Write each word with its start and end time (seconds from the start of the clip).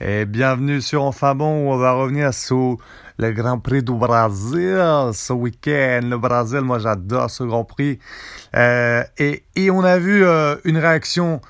Et 0.00 0.26
bienvenue 0.26 0.80
sur 0.80 1.02
Enfin 1.02 1.34
Bon 1.34 1.66
où 1.66 1.72
on 1.72 1.76
va 1.76 1.90
revenir 1.90 2.32
sur 2.32 2.76
le 3.18 3.32
Grand 3.32 3.58
Prix 3.58 3.82
du 3.82 3.90
Brésil 3.90 4.78
ce 5.12 5.32
week-end. 5.32 6.02
Le 6.04 6.16
Brésil, 6.16 6.60
moi 6.60 6.78
j'adore 6.78 7.28
ce 7.28 7.42
Grand 7.42 7.64
Prix. 7.64 7.98
Euh, 8.54 9.02
et, 9.18 9.42
et, 9.56 9.72
on 9.72 9.82
a 9.82 9.98
vu 9.98 10.24
euh, 10.24 10.54
une 10.62 10.78
réaction, 10.78 11.40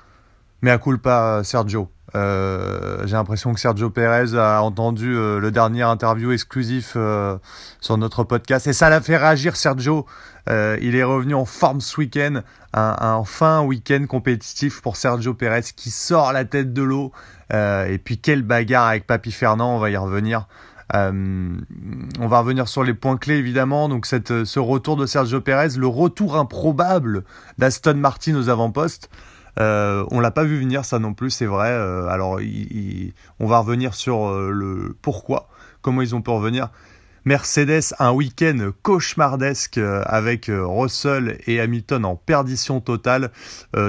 mais 0.63 0.71
à 0.71 0.79
coup 0.79 0.97
pas 0.97 1.45
Sergio. 1.45 1.91
Euh, 2.15 3.07
J'ai 3.07 3.17
l'impression 3.17 3.53
que 3.53 3.61
Sergio 3.61 3.91
Pérez 3.91 4.37
a 4.37 4.63
entendu 4.63 5.15
euh, 5.15 5.41
le 5.41 5.51
dernier 5.51 5.83
interview 5.83 6.33
exclusif 6.33 6.95
euh, 6.97 7.37
sur 7.81 7.99
notre 7.99 8.25
podcast 8.25 8.67
et 8.67 8.73
ça 8.73 8.89
l'a 8.89 9.01
fait 9.01 9.17
réagir 9.17 9.57
Sergio. 9.57 10.07
Il 10.51 10.97
est 10.97 11.05
revenu 11.05 11.35
en 11.35 11.45
forme 11.45 11.83
ce 11.83 12.01
week-end, 12.01 12.41
un, 12.73 12.97
un 13.01 13.23
fin 13.25 13.61
week-end 13.61 14.07
compétitif 14.09 14.81
pour 14.81 14.97
Sergio 14.97 15.35
Pérez 15.35 15.61
qui 15.77 15.91
sort 15.91 16.33
la 16.33 16.47
tête 16.47 16.73
de 16.73 16.83
l'eau. 16.83 17.13
et 17.53 18.01
puis 18.03 18.17
quelle 18.17 18.41
bagarre 18.41 18.87
avec 18.87 19.07
Papy 19.07 19.31
Fernand, 19.31 19.77
on 19.77 19.79
va 19.79 19.91
y 19.91 19.97
revenir. 19.99 20.47
On 20.95 21.59
va 22.29 22.39
revenir 22.41 22.67
sur 22.67 22.83
les 22.83 22.95
points 22.95 23.19
clés 23.19 23.37
évidemment. 23.37 23.91
Donc 23.91 24.07
cette, 24.07 24.45
ce 24.45 24.59
retour 24.59 24.97
de 24.97 25.05
Sergio 25.05 25.43
Pérez, 25.43 25.77
le 25.77 25.87
retour 25.87 26.39
improbable 26.39 27.25
d'Aston 27.59 27.97
Martin 27.97 28.35
aux 28.35 28.49
avant-postes. 28.49 29.11
Euh, 29.59 30.05
on 30.11 30.21
l'a 30.21 30.31
pas 30.31 30.45
vu 30.45 30.59
venir 30.59 30.85
ça 30.85 30.99
non 30.99 31.15
plus, 31.15 31.31
c'est 31.31 31.47
vrai. 31.47 31.71
Euh, 31.71 32.07
alors 32.09 32.41
on 33.41 33.47
va 33.47 33.59
revenir 33.59 33.95
sur 33.95 34.29
euh, 34.29 34.51
le 34.51 34.97
pourquoi, 35.03 35.49
comment 35.83 36.03
ils 36.03 36.15
ont 36.15 36.23
pu 36.23 36.31
revenir. 36.31 36.69
Mercedes 37.25 37.95
un 37.99 38.13
week-end 38.13 38.71
cauchemardesque 38.83 39.77
euh, 39.77 40.03
avec 40.07 40.51
Russell 40.51 41.39
et 41.47 41.61
Hamilton 41.61 42.05
en 42.07 42.17
perdition 42.17 42.81
totale. 42.81 43.31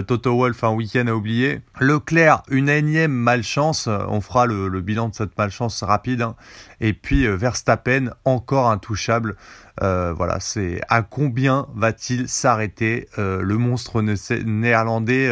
Toto 0.07 0.35
Wolff 0.35 0.63
un 0.63 0.71
week-end 0.71 1.07
à 1.07 1.13
oublier. 1.13 1.61
Leclerc 1.79 2.41
une 2.49 2.67
énième 2.67 3.13
malchance. 3.13 3.87
On 3.87 4.19
fera 4.19 4.45
le, 4.45 4.67
le 4.67 4.81
bilan 4.81 5.09
de 5.09 5.15
cette 5.15 5.37
malchance 5.37 5.83
rapide. 5.83 6.21
Hein. 6.21 6.35
Et 6.81 6.93
puis 6.93 7.27
Verstappen 7.27 8.09
encore 8.25 8.69
intouchable. 8.69 9.37
Euh, 9.81 10.13
voilà, 10.13 10.39
c'est 10.39 10.81
à 10.89 11.01
combien 11.01 11.67
va-t-il 11.73 12.27
s'arrêter 12.27 13.07
Le 13.17 13.57
monstre 13.57 14.01
néerlandais 14.01 15.29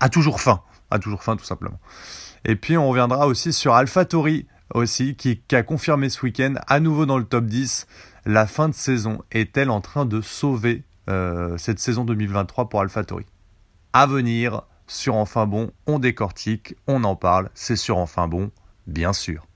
a 0.00 0.08
toujours 0.08 0.40
faim, 0.40 0.60
a 0.90 0.98
toujours 0.98 1.22
faim 1.22 1.36
tout 1.36 1.44
simplement. 1.44 1.78
Et 2.44 2.56
puis 2.56 2.76
on 2.76 2.88
reviendra 2.88 3.26
aussi 3.26 3.52
sur 3.52 3.74
AlphaTauri 3.74 4.46
aussi, 4.74 5.16
qui, 5.16 5.40
a 5.52 5.62
confirmé 5.62 6.08
ce 6.08 6.22
week-end, 6.22 6.54
à 6.66 6.80
nouveau 6.80 7.06
dans 7.06 7.18
le 7.18 7.24
top 7.24 7.46
10, 7.46 7.86
la 8.24 8.46
fin 8.46 8.68
de 8.68 8.74
saison 8.74 9.22
est-elle 9.30 9.70
en 9.70 9.80
train 9.80 10.04
de 10.04 10.20
sauver 10.20 10.82
euh, 11.08 11.56
cette 11.56 11.78
saison 11.78 12.04
2023 12.04 12.68
pour 12.68 12.80
AlphaTauri 12.80 13.26
À 13.92 14.06
venir, 14.06 14.62
sur 14.86 15.14
Enfin 15.14 15.46
Bon, 15.46 15.70
on 15.86 15.98
décortique, 15.98 16.74
on 16.86 17.04
en 17.04 17.16
parle, 17.16 17.50
c'est 17.54 17.76
sur 17.76 17.98
Enfin 17.98 18.28
Bon, 18.28 18.50
bien 18.86 19.12
sûr. 19.12 19.46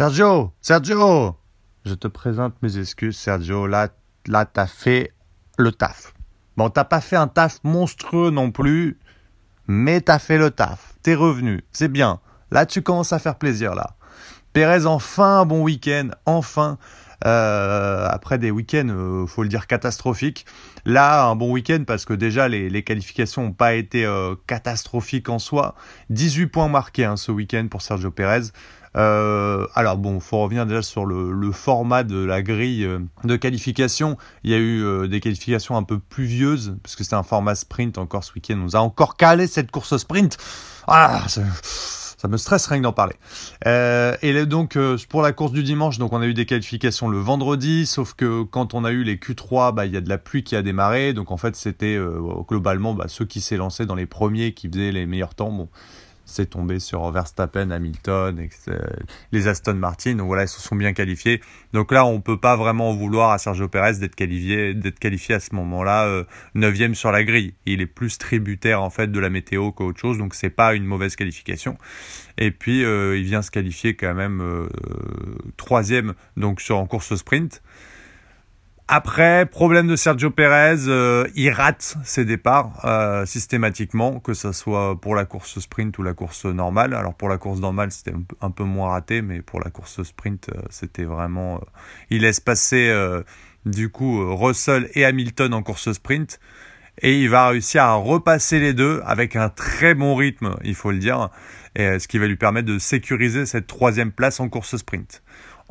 Sergio, 0.00 0.54
Sergio, 0.62 1.36
je 1.84 1.92
te 1.92 2.08
présente 2.08 2.54
mes 2.62 2.78
excuses, 2.78 3.18
Sergio. 3.18 3.66
Là, 3.66 3.90
là, 4.26 4.46
t'as 4.46 4.66
fait 4.66 5.12
le 5.58 5.72
taf. 5.72 6.14
Bon, 6.56 6.70
t'as 6.70 6.84
pas 6.84 7.02
fait 7.02 7.16
un 7.16 7.28
taf 7.28 7.58
monstrueux 7.64 8.30
non 8.30 8.50
plus, 8.50 8.98
mais 9.66 10.00
t'as 10.00 10.18
fait 10.18 10.38
le 10.38 10.52
taf. 10.52 10.94
T'es 11.02 11.14
revenu, 11.14 11.62
c'est 11.70 11.88
bien. 11.88 12.20
Là, 12.50 12.64
tu 12.64 12.80
commences 12.80 13.12
à 13.12 13.18
faire 13.18 13.36
plaisir 13.36 13.74
là. 13.74 13.98
Pérez, 14.54 14.86
enfin 14.86 15.40
un 15.40 15.44
bon 15.44 15.62
week-end, 15.64 16.08
enfin. 16.24 16.78
Euh, 17.26 18.08
après 18.08 18.38
des 18.38 18.50
week-ends, 18.50 18.88
euh, 18.88 19.26
faut 19.26 19.42
le 19.42 19.50
dire, 19.50 19.66
catastrophiques. 19.66 20.46
Là, 20.86 21.26
un 21.26 21.36
bon 21.36 21.52
week-end 21.52 21.84
parce 21.86 22.06
que 22.06 22.14
déjà 22.14 22.48
les, 22.48 22.82
qualifications 22.82 23.42
n'ont 23.42 23.52
pas 23.52 23.74
été 23.74 24.06
euh, 24.06 24.34
catastrophiques 24.46 25.28
en 25.28 25.38
soi. 25.38 25.74
18 26.08 26.46
points 26.46 26.68
marqués 26.68 27.04
hein, 27.04 27.18
ce 27.18 27.30
week-end 27.30 27.66
pour 27.70 27.82
Sergio 27.82 28.10
Pérez. 28.10 28.52
Euh, 28.96 29.66
alors 29.74 29.96
bon, 29.96 30.18
faut 30.20 30.42
revenir 30.42 30.66
déjà 30.66 30.82
sur 30.82 31.06
le, 31.06 31.52
format 31.52 32.02
de 32.02 32.22
la 32.24 32.42
grille 32.42 32.84
euh, 32.84 32.98
de 33.24 33.36
qualification. 33.36 34.16
Il 34.44 34.50
y 34.50 34.54
a 34.54 34.58
eu 34.58 34.82
euh, 34.82 35.06
des 35.06 35.20
qualifications 35.20 35.76
un 35.76 35.82
peu 35.82 35.98
pluvieuses, 35.98 36.76
parce 36.82 36.96
que 36.96 37.04
c'est 37.04 37.14
un 37.14 37.22
format 37.22 37.54
sprint 37.54 37.98
encore 37.98 38.24
ce 38.24 38.32
week-end. 38.34 38.54
On 38.54 38.64
nous 38.64 38.76
a 38.76 38.80
encore 38.80 39.16
calé 39.16 39.46
cette 39.46 39.70
course 39.70 39.96
sprint. 39.96 40.38
Ah, 40.86 41.26
ça 41.28 42.28
me 42.28 42.36
stresse 42.36 42.66
rien 42.66 42.78
que 42.78 42.82
d'en 42.84 42.92
parler. 42.92 43.14
Et 44.22 44.46
donc 44.46 44.76
pour 45.08 45.22
la 45.22 45.32
course 45.32 45.52
du 45.52 45.62
dimanche, 45.62 45.98
donc 45.98 46.12
on 46.12 46.20
a 46.20 46.26
eu 46.26 46.34
des 46.34 46.46
qualifications 46.46 47.08
le 47.08 47.18
vendredi, 47.18 47.86
sauf 47.86 48.14
que 48.14 48.42
quand 48.42 48.74
on 48.74 48.84
a 48.84 48.90
eu 48.90 49.04
les 49.04 49.16
Q3, 49.16 49.72
bah 49.72 49.86
il 49.86 49.92
y 49.92 49.96
a 49.96 50.00
de 50.00 50.08
la 50.08 50.18
pluie 50.18 50.42
qui 50.42 50.54
a 50.54 50.62
démarré, 50.62 51.14
donc 51.14 51.30
en 51.30 51.38
fait 51.38 51.56
c'était 51.56 51.98
globalement 52.48 52.92
bah, 52.92 53.06
ceux 53.08 53.24
qui 53.24 53.42
lancé 53.56 53.86
dans 53.86 53.94
les 53.94 54.06
premiers 54.06 54.52
qui 54.52 54.68
faisaient 54.68 54.92
les 54.92 55.06
meilleurs 55.06 55.34
temps. 55.34 55.50
Bon, 55.50 55.68
c'est 56.30 56.46
tombé 56.46 56.78
sur 56.78 57.10
Verstappen, 57.10 57.70
Hamilton, 57.70 58.48
les 59.32 59.48
Aston 59.48 59.74
Martin. 59.74 60.14
Donc 60.14 60.28
voilà, 60.28 60.44
ils 60.44 60.48
se 60.48 60.60
sont 60.60 60.76
bien 60.76 60.92
qualifiés. 60.92 61.40
Donc 61.72 61.92
là, 61.92 62.04
on 62.04 62.20
peut 62.20 62.38
pas 62.38 62.56
vraiment 62.56 62.94
vouloir 62.94 63.30
à 63.30 63.38
Sergio 63.38 63.68
Perez 63.68 63.98
d'être 63.98 64.14
qualifié, 64.14 64.74
d'être 64.74 64.98
qualifié 64.98 65.34
à 65.34 65.40
ce 65.40 65.54
moment-là 65.54 66.06
euh, 66.06 66.24
neuvième 66.54 66.94
sur 66.94 67.12
la 67.12 67.24
grille. 67.24 67.54
Il 67.66 67.80
est 67.80 67.86
plus 67.86 68.18
tributaire 68.18 68.82
en 68.82 68.90
fait 68.90 69.10
de 69.10 69.20
la 69.20 69.30
météo 69.30 69.72
qu'autre 69.72 69.98
chose, 69.98 70.18
donc 70.18 70.34
c'est 70.34 70.50
pas 70.50 70.74
une 70.74 70.84
mauvaise 70.84 71.16
qualification. 71.16 71.76
Et 72.38 72.50
puis 72.50 72.84
euh, 72.84 73.18
il 73.18 73.24
vient 73.24 73.42
se 73.42 73.50
qualifier 73.50 73.94
quand 73.94 74.14
même 74.14 74.40
euh, 74.40 74.68
troisième 75.56 76.14
donc 76.36 76.60
sur 76.60 76.78
en 76.78 76.86
course 76.86 77.14
sprint. 77.16 77.62
Après, 78.92 79.46
problème 79.46 79.86
de 79.86 79.94
Sergio 79.94 80.30
Perez, 80.30 80.88
euh, 80.88 81.24
il 81.36 81.50
rate 81.50 81.96
ses 82.02 82.24
départs 82.24 82.72
euh, 82.84 83.24
systématiquement, 83.24 84.18
que 84.18 84.34
ce 84.34 84.50
soit 84.50 85.00
pour 85.00 85.14
la 85.14 85.24
course 85.24 85.60
sprint 85.60 85.96
ou 85.98 86.02
la 86.02 86.12
course 86.12 86.44
normale. 86.44 86.94
Alors 86.94 87.14
pour 87.14 87.28
la 87.28 87.38
course 87.38 87.60
normale, 87.60 87.92
c'était 87.92 88.14
un 88.40 88.50
peu 88.50 88.64
moins 88.64 88.90
raté, 88.90 89.22
mais 89.22 89.42
pour 89.42 89.60
la 89.60 89.70
course 89.70 90.02
sprint, 90.02 90.48
euh, 90.48 90.62
c'était 90.70 91.04
vraiment... 91.04 91.58
Euh, 91.58 91.64
il 92.10 92.22
laisse 92.22 92.40
passer 92.40 92.88
euh, 92.88 93.22
du 93.64 93.90
coup 93.90 94.36
Russell 94.36 94.90
et 94.94 95.04
Hamilton 95.04 95.54
en 95.54 95.62
course 95.62 95.92
sprint, 95.92 96.40
et 97.00 97.16
il 97.16 97.30
va 97.30 97.46
réussir 97.46 97.84
à 97.84 97.94
repasser 97.94 98.58
les 98.58 98.74
deux 98.74 99.02
avec 99.06 99.36
un 99.36 99.50
très 99.50 99.94
bon 99.94 100.16
rythme, 100.16 100.56
il 100.64 100.74
faut 100.74 100.90
le 100.90 100.98
dire, 100.98 101.30
et, 101.76 102.00
ce 102.00 102.08
qui 102.08 102.18
va 102.18 102.26
lui 102.26 102.34
permettre 102.34 102.66
de 102.66 102.80
sécuriser 102.80 103.46
cette 103.46 103.68
troisième 103.68 104.10
place 104.10 104.40
en 104.40 104.48
course 104.48 104.76
sprint. 104.76 105.22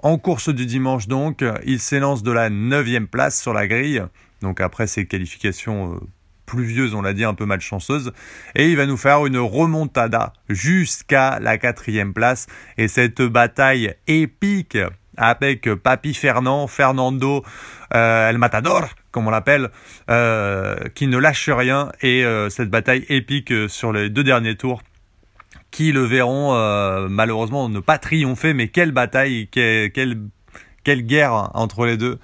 En 0.02 0.18
course 0.18 0.48
du 0.48 0.66
dimanche 0.66 1.08
donc, 1.10 1.44
il 1.66 1.80
s'élance 1.82 2.24
de 2.24 2.32
la 2.32 2.50
9 2.50 3.08
place 3.12 3.42
sur 3.42 3.54
la 3.54 3.68
grille, 3.68 4.02
donc 4.42 4.62
après 4.62 4.88
ses 4.88 5.06
qualifications 5.06 5.96
euh, 5.96 6.00
pluvieuses, 6.46 6.94
on 6.94 7.02
l'a 7.02 7.12
dit, 7.12 7.26
un 7.26 7.34
peu 7.34 7.46
malchanceuses, 7.46 8.14
et 8.56 8.70
il 8.70 8.78
va 8.78 8.86
nous 8.86 8.96
faire 8.96 9.26
une 9.26 9.38
remontada 9.38 10.32
jusqu'à 10.48 11.40
la 11.42 11.58
quatrième 11.58 12.14
place, 12.14 12.48
et 12.78 12.88
cette 12.88 13.22
bataille 13.22 13.94
épique 14.08 14.78
avec 15.18 15.70
Papi 15.74 16.14
Fernand, 16.14 16.68
Fernando 16.68 17.44
euh, 17.94 18.30
El 18.30 18.38
Matador, 18.38 18.88
comme 19.12 19.28
on 19.28 19.32
l'appelle, 19.32 19.70
euh, 20.10 20.78
qui 20.96 21.08
ne 21.08 21.18
lâche 21.18 21.50
rien, 21.50 21.92
et 22.02 22.24
cette 22.50 22.70
bataille 22.70 23.06
épique 23.10 23.52
sur 23.68 23.92
les 23.92 24.10
deux 24.10 24.24
derniers 24.24 24.56
tours 24.56 24.82
qui 25.72 25.92
le 25.92 26.04
verront 26.04 26.56
euh, 26.56 27.08
malheureusement 27.10 27.70
ne 27.70 27.80
pas 27.80 27.98
triompher, 27.98 28.54
mais 28.54 28.70
quelle 28.70 28.92
bataille, 28.92 29.48
quelle, 29.52 29.92
quelle, 29.92 30.22
quelle 30.84 31.04
guerre 31.04 31.52
entre 31.54 31.86
les 31.86 31.98
deux. 31.98 32.20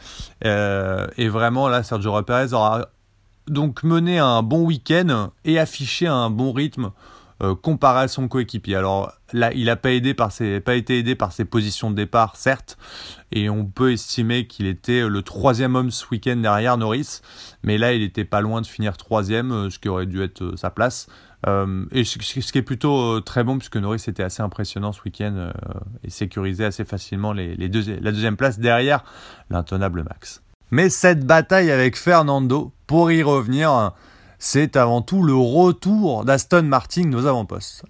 Euh, 0.45 1.07
et 1.17 1.29
vraiment, 1.29 1.67
là, 1.67 1.83
Sergio 1.83 2.21
Perez 2.23 2.53
aura 2.53 2.89
donc 3.47 3.83
mené 3.83 4.17
un 4.17 4.41
bon 4.41 4.65
week-end 4.65 5.29
et 5.43 5.59
affiché 5.59 6.07
un 6.07 6.29
bon 6.29 6.51
rythme 6.51 6.91
euh, 7.43 7.55
comparé 7.55 8.03
à 8.03 8.07
son 8.07 8.27
coéquipier. 8.27 8.75
Alors 8.75 9.13
là, 9.33 9.51
il 9.53 9.65
n'a 9.65 9.75
pas, 9.75 9.89
pas 10.63 10.75
été 10.75 10.99
aidé 10.99 11.15
par 11.15 11.31
ses 11.31 11.45
positions 11.45 11.89
de 11.91 11.95
départ, 11.95 12.35
certes, 12.35 12.77
et 13.31 13.49
on 13.49 13.65
peut 13.65 13.91
estimer 13.91 14.47
qu'il 14.47 14.67
était 14.67 15.07
le 15.07 15.21
troisième 15.21 15.75
homme 15.75 15.91
ce 15.91 16.05
week-end 16.11 16.37
derrière 16.37 16.77
Norris, 16.77 17.21
mais 17.63 17.77
là, 17.77 17.93
il 17.93 18.01
n'était 18.01 18.25
pas 18.25 18.41
loin 18.41 18.61
de 18.61 18.67
finir 18.67 18.97
troisième, 18.97 19.69
ce 19.69 19.79
qui 19.79 19.89
aurait 19.89 20.05
dû 20.05 20.21
être 20.23 20.53
sa 20.55 20.69
place. 20.69 21.07
Euh, 21.47 21.85
et 21.91 22.03
ce, 22.03 22.17
qui 22.17 22.57
est 22.57 22.63
plutôt 22.63 23.17
euh, 23.17 23.21
très 23.21 23.43
bon, 23.43 23.57
puisque 23.57 23.77
Norris 23.77 24.03
était 24.07 24.23
assez 24.23 24.41
impressionnant 24.41 24.91
ce 24.91 25.01
week-end 25.03 25.33
euh, 25.35 25.51
et 26.03 26.09
sécurisait 26.09 26.65
assez 26.65 26.85
facilement 26.85 27.33
les, 27.33 27.55
la 27.55 28.11
deuxième 28.11 28.37
place 28.37 28.59
derrière 28.59 29.03
l'intenable 29.49 30.03
Max. 30.03 30.41
Mais 30.71 30.89
cette 30.89 31.25
bataille 31.25 31.69
avec 31.69 31.97
Fernando, 31.97 32.73
pour 32.87 33.11
y 33.11 33.21
revenir, 33.21 33.91
c'est 34.45 34.75
avant 34.75 35.01
tout 35.01 35.23
le 35.23 35.33
retour 35.33 36.23
d'Aston 36.23 36.61
Martin 36.61 37.05
nos 37.05 37.25
avant-postes. 37.25 37.83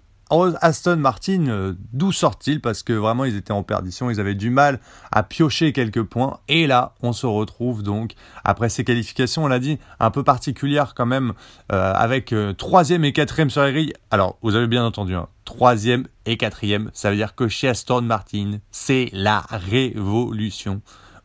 Aston 0.62 0.96
Martin, 0.96 1.48
euh, 1.48 1.74
d'où 1.92 2.14
sort-il? 2.14 2.62
Parce 2.62 2.82
que 2.82 2.94
vraiment, 2.94 3.26
ils 3.26 3.36
étaient 3.36 3.52
en 3.52 3.62
perdition, 3.62 4.10
ils 4.10 4.22
avaient 4.22 4.36
du 4.36 4.50
mal 4.50 4.80
à 5.12 5.22
piocher 5.22 5.74
quelques 5.74 6.04
points. 6.04 6.40
Et 6.48 6.66
là, 6.66 6.96
on 7.02 7.12
se 7.12 7.26
retrouve 7.26 7.84
donc, 7.84 8.14
après 8.46 8.70
ces 8.70 8.86
qualifications, 8.86 9.44
on 9.44 9.48
l'a 9.48 9.60
dit, 9.60 9.80
un 10.00 10.12
peu 10.12 10.24
particulières 10.24 10.94
quand 10.96 11.06
même, 11.06 11.34
euh, 11.74 11.94
avec 11.94 12.32
euh, 12.32 12.54
troisième 12.54 13.04
et 13.04 13.12
quatrième 13.12 13.50
sur 13.50 13.62
la 13.62 13.72
grille. 13.74 13.94
Alors, 14.10 14.38
vous 14.42 14.56
avez 14.56 14.68
bien 14.68 14.86
entendu, 14.86 15.14
hein, 15.14 15.28
troisième 15.44 16.08
et 16.26 16.38
quatrième, 16.38 16.90
ça 16.94 17.10
veut 17.12 17.18
dire 17.18 17.36
que 17.36 17.50
chez 17.50 17.68
Aston 17.68 18.02
Martin, 18.02 18.60
c'est 18.72 19.10
la 19.12 19.44
révolution. 19.50 20.82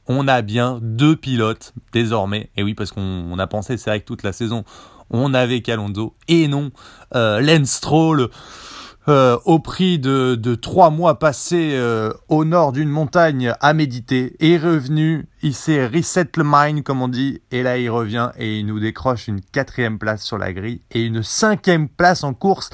On 0.09 0.26
a 0.26 0.43
bien 0.43 0.81
deux 0.83 1.15
pilotes 1.15 1.73
désormais. 1.93 2.50
Et 2.56 2.65
oui, 2.65 2.75
parce 2.75 2.91
qu'on 2.91 3.38
a 3.38 3.47
pensé, 3.47 3.76
c'est 3.76 3.91
vrai 3.91 4.00
que 4.00 4.06
toute 4.06 4.25
la 4.25 4.33
saison, 4.33 4.65
on 5.11 5.35
avait 5.35 5.61
Calondo 5.61 6.15
et 6.29 6.49
non 6.49 6.71
euh, 7.15 7.65
Stroll 7.65 8.29
euh, 9.09 9.39
au 9.45 9.59
prix 9.59 9.99
de, 9.99 10.35
de 10.35 10.55
trois 10.55 10.91
mois 10.91 11.19
passés 11.19 11.71
euh, 11.73 12.12
au 12.29 12.45
nord 12.45 12.73
d'une 12.73 12.91
montagne 12.91 13.55
à 13.61 13.73
méditer, 13.73 14.37
est 14.41 14.59
revenu, 14.59 15.27
il 15.43 15.55
s'est 15.55 15.87
reset 15.87 16.29
le 16.37 16.45
mind 16.47 16.83
comme 16.83 17.01
on 17.01 17.09
dit, 17.09 17.41
et 17.51 17.62
là 17.62 17.79
il 17.79 17.89
revient 17.89 18.31
et 18.37 18.59
il 18.59 18.67
nous 18.67 18.79
décroche 18.79 19.27
une 19.27 19.41
quatrième 19.41 19.99
place 19.99 20.23
sur 20.23 20.37
la 20.37 20.53
grille 20.53 20.83
et 20.91 21.03
une 21.03 21.23
cinquième 21.23 21.89
place 21.89 22.25
en 22.25 22.35
course. 22.35 22.71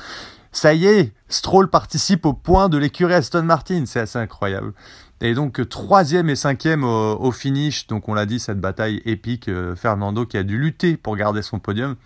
Ça 0.51 0.75
y 0.75 0.87
est, 0.87 1.13
Stroll 1.29 1.71
participe 1.71 2.27
au 2.27 2.33
point 2.33 2.69
de 2.69 2.77
l'écurie 2.77 3.15
Aston 3.15 3.43
Martin, 3.43 3.85
c'est 3.87 4.01
assez 4.01 4.19
incroyable. 4.19 4.73
Et 5.21 5.33
donc 5.33 5.67
troisième 5.69 6.29
et 6.29 6.37
cinquième 6.37 6.83
au, 6.85 7.31
finish, 7.31 7.87
donc 7.87 8.09
on 8.09 8.15
l'a 8.15 8.27
dit 8.27 8.41
cette 8.41 8.61
bataille 8.61 9.01
épique, 9.07 9.49
euh, 9.49 9.77
Fernando 9.77 10.27
qui 10.27 10.37
a 10.37 10.43
dû 10.43 10.59
lutter 10.59 10.97
pour 10.97 11.17
garder 11.17 11.41
son 11.41 11.61
podium 11.61 11.97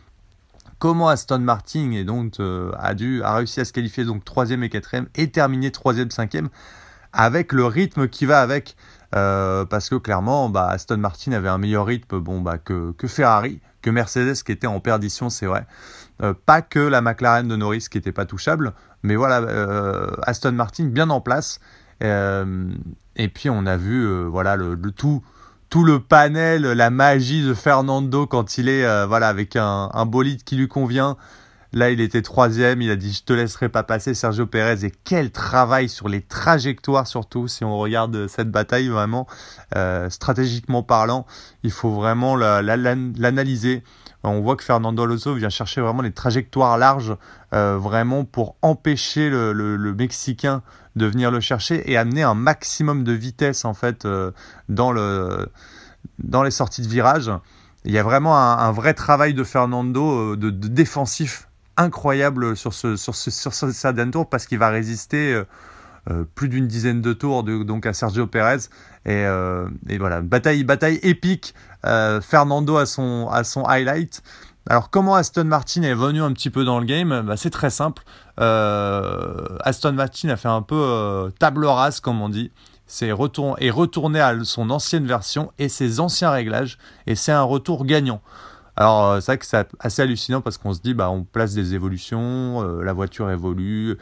comment 0.81 1.09
Aston 1.09 1.39
Martin 1.39 1.93
et 1.93 2.03
donc 2.03 2.41
euh, 2.41 2.73
a 2.75 3.35
réussi 3.35 3.61
à 3.61 3.65
se 3.65 3.73
qualifier 3.73 4.05
donc 4.05 4.25
troisième 4.25 4.65
et 4.65 4.69
quatrième 4.69 5.07
et 5.15 5.31
terminer 5.31 5.71
troisième 5.71 6.11
cinquième 6.11 6.49
avec 7.13 7.53
le 7.53 7.65
rythme 7.67 8.09
qui 8.09 8.27
va 8.27 8.41
avec. 8.41 8.77
Euh, 9.15 9.65
parce 9.65 9.89
que 9.89 9.97
clairement 9.97 10.49
bah, 10.49 10.69
Aston 10.69 10.99
Martin 10.99 11.33
avait 11.33 11.49
un 11.49 11.59
meilleur 11.59 11.85
rythme 11.85 12.21
bon 12.21 12.41
bah 12.41 12.59
que, 12.59 12.95
Ferrari 13.09 13.61
que 13.83 13.91
Mercedes 13.91 14.41
qui 14.45 14.53
était 14.53 14.67
en 14.67 14.81
perdition 14.81 15.31
c'est 15.31 15.47
vrai. 15.47 15.67
Euh, 16.23 16.33
pas 16.47 16.63
que 16.63 16.79
la 16.79 17.01
McLaren 17.01 17.47
de 17.47 17.57
Norris 17.57 17.87
qui 17.91 17.99
était 17.99 18.13
pas 18.13 18.25
touchable 18.25 18.73
mais 19.03 19.17
voilà 19.17 19.45
Aston 20.23 20.53
Martin 20.53 20.87
bien 20.87 21.11
en 21.11 21.21
place. 21.21 21.61
Et 22.01 23.29
puis 23.29 23.51
on 23.51 23.67
a 23.67 23.77
vu 23.77 24.25
voilà 24.27 24.57
le 24.57 24.91
tout 24.93 25.23
tout 25.71 25.85
le 25.85 26.01
panel, 26.01 26.63
la 26.63 26.91
magie 26.91 27.45
de 27.47 27.55
Fernando 27.55 28.27
quand 28.27 28.59
il 28.59 28.69
est 28.69 28.85
euh, 28.85 29.07
voilà 29.07 29.29
avec 29.29 29.55
un, 29.55 29.89
bolide 30.05 30.43
qui 30.43 30.57
lui 30.57 30.67
convient. 30.67 31.17
Là, 31.73 31.91
il 31.91 32.01
était 32.01 32.23
troisième. 32.23 32.83
Il 32.83 32.91
a 32.91 32.97
dit 32.97 33.13
je 33.13 33.23
te 33.23 33.33
laisserai 33.33 33.69
pas 33.69 33.85
passer 33.85 34.13
Sergio 34.13 34.47
Pérez. 34.47 34.85
Et 34.85 34.93
quel 35.05 35.31
travail 35.31 35.89
sur 35.89 36.09
les 36.09 36.23
trajectoires 36.23 37.07
surtout. 37.07 37.47
Si 37.47 37.65
on 37.65 37.79
regarde 37.79 38.27
cette 38.27 38.51
bataille 38.51 38.89
vraiment 38.89 39.29
euh, 39.77 40.11
stratégiquement 40.11 40.83
parlant, 40.83 41.25
il 41.63 41.71
faut 41.71 41.93
vraiment 41.93 42.35
l'analyser. 42.35 43.85
On 44.25 44.41
voit 44.41 44.57
que 44.57 44.65
Fernando 44.65 45.05
Alonso 45.05 45.35
vient 45.35 45.49
chercher 45.49 45.81
vraiment 45.81 46.03
les 46.03 46.13
trajectoires 46.13 46.77
larges, 46.79 47.17
euh, 47.55 47.79
vraiment 47.79 48.25
pour 48.25 48.57
empêcher 48.61 49.31
le 49.31 49.95
Mexicain 49.97 50.63
de 50.97 51.07
venir 51.07 51.31
le 51.31 51.41
chercher 51.41 51.91
et 51.91 51.97
amener 51.97 52.23
un 52.23 52.35
maximum 52.35 53.05
de 53.05 53.13
vitesse 53.13 53.65
en 53.65 53.75
fait 53.75 54.05
euh, 54.05 54.31
dans, 54.69 54.93
le, 54.93 55.49
dans 56.19 56.43
les 56.43 56.51
sorties 56.51 56.83
de 56.83 56.89
virage. 56.89 57.31
Il 57.85 57.93
y 57.93 57.99
a 57.99 58.03
vraiment 58.03 58.37
un, 58.37 58.73
vrai 58.73 58.93
travail 58.93 59.33
de 59.33 59.45
Fernando 59.45 60.33
euh, 60.33 60.37
de, 60.37 60.51
défensif 60.51 61.49
incroyable 61.77 62.57
sur 62.57 62.75
ce 62.75 62.97
sur 62.97 63.15
ce 63.15 63.31
sur 63.31 64.11
tour 64.13 64.29
parce 64.29 64.47
qu'il 64.47 64.59
va 64.59 64.69
résister 64.69 65.43
euh, 66.11 66.25
plus 66.35 66.51
d'une 66.51 66.67
dizaine 66.67 67.01
de 67.01 67.15
tours 67.15 67.43
donc 67.43 67.87
à 67.87 67.95
Sergio 67.95 68.27
Pérez 68.27 68.59
et, 69.07 69.25
et, 69.89 69.99
voilà. 69.99 70.21
Bataille 70.21 70.63
bataille 70.65 70.99
épique 71.03 71.55
Fernando 71.83 72.77
à 72.77 72.85
son 72.85 73.29
à 73.33 73.45
son 73.45 73.65
highlight 73.65 74.23
alors 74.69 74.91
comment 74.91 75.15
Aston 75.15 75.45
Martin 75.45 75.83
est 75.83 75.95
venu 75.95 76.23
un 76.23 76.33
petit 76.33 76.51
peu 76.51 76.65
dans 76.65 76.79
le 76.79 76.85
game? 76.85 77.23
Bah, 77.27 77.37
C'est 77.37 77.51
très 77.51 77.71
simple. 77.71 78.03
Euh, 78.41 79.57
Aston 79.61 79.93
Martin 79.93 80.29
a 80.29 80.37
fait 80.37 80.49
un 80.49 80.63
peu 80.63 80.77
euh, 80.77 81.31
table 81.31 81.65
rase 81.65 82.01
comme 82.01 82.21
on 82.21 82.29
dit. 82.29 82.51
C'est 82.87 83.13
retour, 83.13 83.57
retourné 83.71 84.21
à 84.21 84.35
son 84.45 84.71
ancienne 84.71 85.07
version 85.07 85.53
et 85.59 85.69
ses 85.69 86.01
anciens 86.01 86.31
réglages 86.31 86.77
et 87.07 87.15
c'est 87.15 87.33
un 87.33 87.43
retour 87.43 87.87
gagnant. 87.87 88.21
Alors 88.77 89.07
euh, 89.07 89.21
c'est 89.21 89.33
vrai 89.33 89.39
que 89.39 89.47
c'est 89.47 89.67
assez 89.79 90.03
hallucinant 90.03 90.41
parce 90.41 90.59
qu'on 90.59 90.75
se 90.75 90.81
dit 90.81 90.95
bah 90.95 91.11
on 91.11 91.25
place 91.25 91.55
des 91.55 91.75
évolutions, 91.75 92.63
la 92.81 92.93
voiture 92.93 93.31
évolue, 93.31 93.97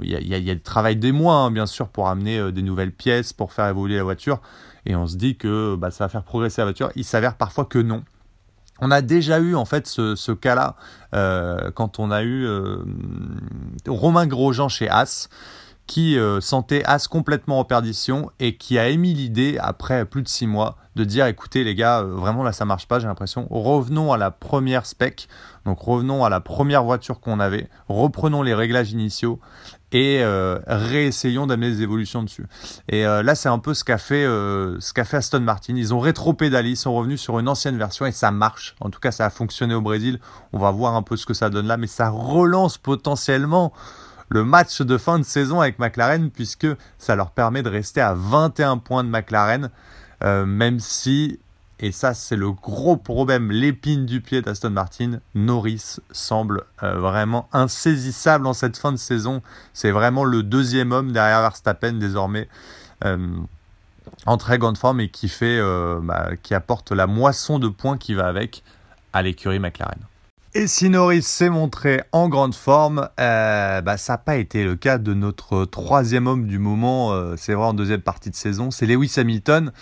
il 0.00 0.08
y, 0.08 0.50
a, 0.50 0.52
a, 0.52 0.56
travail 0.56 0.96
des 0.96 1.12
mois 1.12 1.36
hein, 1.36 1.50
bien 1.50 1.66
sûr 1.66 1.88
pour 1.88 2.08
amener 2.08 2.50
des 2.52 2.62
nouvelles 2.62 2.92
pièces 2.92 3.34
pour 3.34 3.52
faire 3.52 3.68
évoluer 3.68 3.96
la 3.96 4.02
voiture 4.02 4.40
et 4.86 4.96
on 4.96 5.06
se 5.06 5.16
dit 5.16 5.36
que 5.36 5.76
bah, 5.76 5.90
ça 5.90 6.04
va 6.04 6.08
faire 6.08 6.24
progresser 6.24 6.60
la 6.60 6.66
voiture. 6.66 6.90
Il 6.96 7.04
s'avère 7.04 7.36
parfois 7.36 7.64
que 7.64 7.78
non. 7.78 8.02
On 8.80 8.90
a 8.90 9.02
déjà 9.02 9.38
eu 9.38 9.54
en 9.54 9.64
fait 9.64 9.86
ce, 9.86 10.32
cas-là 10.32 10.76
euh, 11.14 11.70
quand 11.72 11.98
on 11.98 12.10
a 12.10 12.22
eu 12.22 12.44
euh, 12.44 12.78
Romain 13.86 14.26
Grosjean 14.26 14.68
chez 14.68 14.88
As 14.88 15.28
qui 15.86 16.18
euh, 16.18 16.40
sentait 16.40 16.82
As 16.84 17.08
complètement 17.08 17.60
en 17.60 17.64
perdition 17.64 18.30
et 18.40 18.56
qui 18.56 18.78
a 18.78 18.88
émis 18.88 19.14
l'idée 19.14 19.58
après 19.60 20.04
plus 20.04 20.22
de 20.22 20.28
six 20.28 20.46
mois 20.46 20.76
de 20.96 21.04
dire 21.04 21.26
écoutez 21.26 21.64
les 21.64 21.74
gars 21.74 22.02
vraiment 22.02 22.44
là 22.44 22.52
ça 22.52 22.64
marche 22.64 22.86
pas 22.86 23.00
j'ai 23.00 23.08
l'impression 23.08 23.48
revenons 23.50 24.12
à 24.12 24.16
la 24.16 24.30
première 24.30 24.86
spec 24.86 25.28
donc 25.64 25.80
revenons 25.80 26.24
à 26.24 26.30
la 26.30 26.40
première 26.40 26.84
voiture 26.84 27.18
qu'on 27.18 27.40
avait 27.40 27.68
reprenons 27.88 28.42
les 28.42 28.54
réglages 28.54 28.92
initiaux 28.92 29.40
et 29.94 30.24
euh, 30.24 30.58
réessayons 30.66 31.46
d'amener 31.46 31.70
des 31.70 31.82
évolutions 31.82 32.24
dessus. 32.24 32.46
Et 32.88 33.06
euh, 33.06 33.22
là, 33.22 33.36
c'est 33.36 33.48
un 33.48 33.60
peu 33.60 33.74
ce 33.74 33.84
qu'a 33.84 33.96
fait, 33.96 34.24
euh, 34.24 34.80
fait 34.80 35.16
Aston 35.16 35.40
Martin. 35.40 35.76
Ils 35.76 35.94
ont 35.94 36.00
rétro-pédalé, 36.00 36.70
ils 36.70 36.76
sont 36.76 36.92
revenus 36.92 37.20
sur 37.20 37.38
une 37.38 37.48
ancienne 37.48 37.78
version 37.78 38.04
et 38.04 38.10
ça 38.10 38.32
marche. 38.32 38.74
En 38.80 38.90
tout 38.90 38.98
cas, 38.98 39.12
ça 39.12 39.24
a 39.24 39.30
fonctionné 39.30 39.72
au 39.72 39.80
Brésil. 39.80 40.18
On 40.52 40.58
va 40.58 40.72
voir 40.72 40.96
un 40.96 41.02
peu 41.02 41.16
ce 41.16 41.26
que 41.26 41.32
ça 41.32 41.48
donne 41.48 41.68
là, 41.68 41.76
mais 41.76 41.86
ça 41.86 42.10
relance 42.10 42.76
potentiellement 42.76 43.72
le 44.34 44.44
match 44.44 44.82
de 44.82 44.98
fin 44.98 45.18
de 45.18 45.24
saison 45.24 45.60
avec 45.60 45.78
McLaren 45.78 46.30
puisque 46.30 46.66
ça 46.98 47.16
leur 47.16 47.30
permet 47.30 47.62
de 47.62 47.70
rester 47.70 48.02
à 48.02 48.14
21 48.14 48.78
points 48.78 49.04
de 49.04 49.08
McLaren, 49.08 49.70
même 50.20 50.80
si 50.80 51.38
et 51.80 51.92
ça, 51.92 52.14
c'est 52.14 52.36
le 52.36 52.52
gros 52.52 52.96
problème, 52.96 53.50
l'épine 53.50 54.06
du 54.06 54.20
pied 54.20 54.42
d'Aston 54.42 54.70
Martin. 54.70 55.18
Norris 55.34 55.96
semble 56.12 56.62
euh, 56.82 56.98
vraiment 56.98 57.48
insaisissable 57.52 58.46
en 58.46 58.52
cette 58.52 58.76
fin 58.76 58.92
de 58.92 58.96
saison. 58.96 59.42
C'est 59.72 59.90
vraiment 59.90 60.24
le 60.24 60.42
deuxième 60.42 60.92
homme 60.92 61.12
derrière 61.12 61.42
Verstappen 61.42 61.94
désormais. 61.94 62.48
Euh, 63.04 63.36
en 64.26 64.36
très 64.36 64.58
grande 64.58 64.78
forme 64.78 65.00
et 65.00 65.08
qui 65.08 65.28
fait, 65.28 65.58
euh, 65.58 65.98
bah, 66.02 66.30
qui 66.42 66.54
apporte 66.54 66.92
la 66.92 67.06
moisson 67.06 67.58
de 67.58 67.68
points 67.68 67.98
qui 67.98 68.14
va 68.14 68.28
avec 68.28 68.62
à 69.12 69.22
l'écurie 69.22 69.58
McLaren. 69.58 69.98
Et 70.56 70.68
si 70.68 70.88
Norris 70.88 71.22
s'est 71.22 71.50
montré 71.50 72.02
en 72.12 72.28
grande 72.28 72.54
forme, 72.54 73.08
bah, 73.18 73.96
ça 73.96 74.12
n'a 74.12 74.18
pas 74.18 74.36
été 74.36 74.62
le 74.62 74.76
cas 74.76 74.98
de 74.98 75.12
notre 75.12 75.64
troisième 75.64 76.28
homme 76.28 76.46
du 76.46 76.60
moment, 76.60 77.36
c'est 77.36 77.54
vrai 77.54 77.66
en 77.66 77.74
deuxième 77.74 78.02
partie 78.02 78.30
de 78.30 78.36
saison, 78.36 78.70
c'est 78.70 78.86
Lewis 78.86 79.14
Hamilton 79.16 79.72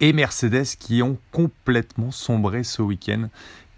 et 0.00 0.12
Mercedes 0.12 0.76
qui 0.78 1.02
ont 1.02 1.18
complètement 1.32 2.10
sombré 2.10 2.64
ce 2.64 2.82
week-end. 2.82 3.28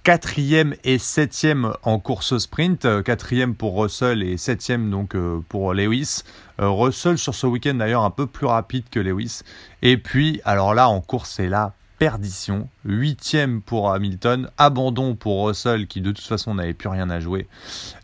Quatrième 0.05 0.75
et 0.83 0.99
septième 0.99 1.75
en 1.85 2.00
course 2.00 2.38
sprint, 2.38 2.87
euh, 2.87 3.02
quatrième 3.02 3.55
pour 3.55 3.81
Russell 3.81 4.25
et 4.25 4.37
septième 4.37 4.91
donc 4.91 5.14
euh, 5.14 5.38
pour 5.49 5.75
Lewis. 5.75 6.23
Euh, 6.61 6.69
Russell 6.71 7.19
sur 7.19 7.37
ce 7.37 7.47
week-end 7.47 7.75
d'ailleurs 7.75 8.02
un 8.02 8.11
peu 8.11 8.26
plus 8.26 8.47
rapide 8.47 8.83
que 8.91 8.99
Lewis. 8.99 9.43
Et 9.81 9.97
puis 9.97 10.41
alors 10.45 10.75
là 10.75 10.88
en 10.88 11.00
course 11.00 11.31
c'est 11.37 11.49
là 11.49 11.75
perdition. 12.02 12.68
Huitième 12.85 13.62
pour 13.62 13.92
Hamilton, 13.92 14.50
abandon 14.59 15.14
pour 15.14 15.47
Russell 15.47 15.87
qui 15.87 16.00
de 16.00 16.11
toute 16.11 16.25
façon 16.26 16.56
n'avait 16.56 16.75
plus 16.75 16.88
rien 16.88 17.09
à 17.11 17.21
jouer. 17.21 17.47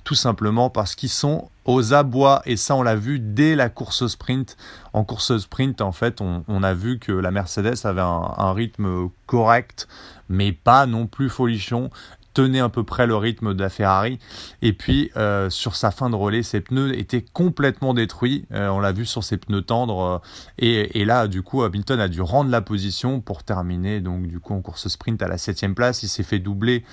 Tout 0.05 0.15
simplement 0.15 0.71
parce 0.71 0.95
qu'ils 0.95 1.09
sont 1.09 1.51
aux 1.65 1.95
abois 1.95 2.41
et 2.47 2.57
ça 2.57 2.77
on 2.77 2.85
l'a 2.85 2.95
vu 2.95 3.19
dès 3.19 3.57
la 3.57 3.69
course 3.69 4.07
sprint. 4.07 4.57
En 4.93 5.03
course 5.03 5.39
sprint 5.39 5.81
en 5.81 5.91
fait 5.91 6.21
on, 6.21 6.63
a 6.63 6.75
vu 6.75 7.01
que 7.01 7.11
la 7.11 7.33
Mercedes 7.33 7.75
avait 7.83 8.01
un 8.01 8.53
rythme 8.53 9.09
correct 9.27 9.89
mais 10.29 10.53
pas 10.53 10.87
non 10.87 11.09
plus 11.09 11.29
folichon 11.29 11.91
tenait 12.39 12.61
à 12.61 12.69
peu 12.69 12.85
près 12.85 13.09
le 13.09 13.17
rythme 13.17 13.53
de 13.53 13.61
la 13.61 13.69
Ferrari. 13.69 14.21
Et 14.63 14.73
puis, 14.73 15.11
euh, 15.17 15.51
sur 15.51 15.75
sa 15.75 15.91
fin 15.91 16.09
de 16.09 16.15
relais, 16.15 16.45
ses 16.45 16.61
pneus 16.61 16.97
étaient 16.97 17.25
complètement 17.33 17.95
détruits. 17.95 18.47
Euh, 18.53 18.69
on 18.69 18.79
l'a 18.79 18.93
vu 18.93 19.07
sur 19.07 19.25
ses 19.25 19.39
pneus 19.39 19.63
tendres. 19.63 20.23
Euh, 20.63 20.87
et, 20.95 21.05
là, 21.05 21.27
du 21.27 21.43
coup, 21.43 21.65
Hamilton 21.65 21.99
a 21.99 22.07
dû 22.07 22.23
rendre 22.23 22.49
la 22.51 22.61
position 22.61 23.21
pour 23.21 23.43
terminer. 23.43 24.01
Donc, 24.01 24.29
du 24.29 24.39
coup, 24.39 24.55
en 24.55 24.61
course 24.61 24.87
sprint 24.87 25.21
à 25.21 25.27
la 25.27 25.37
7 25.37 25.75
place, 25.75 26.05
il 26.05 26.09
s'est 26.09 26.23
fait 26.23 26.39
doubler 26.39 26.85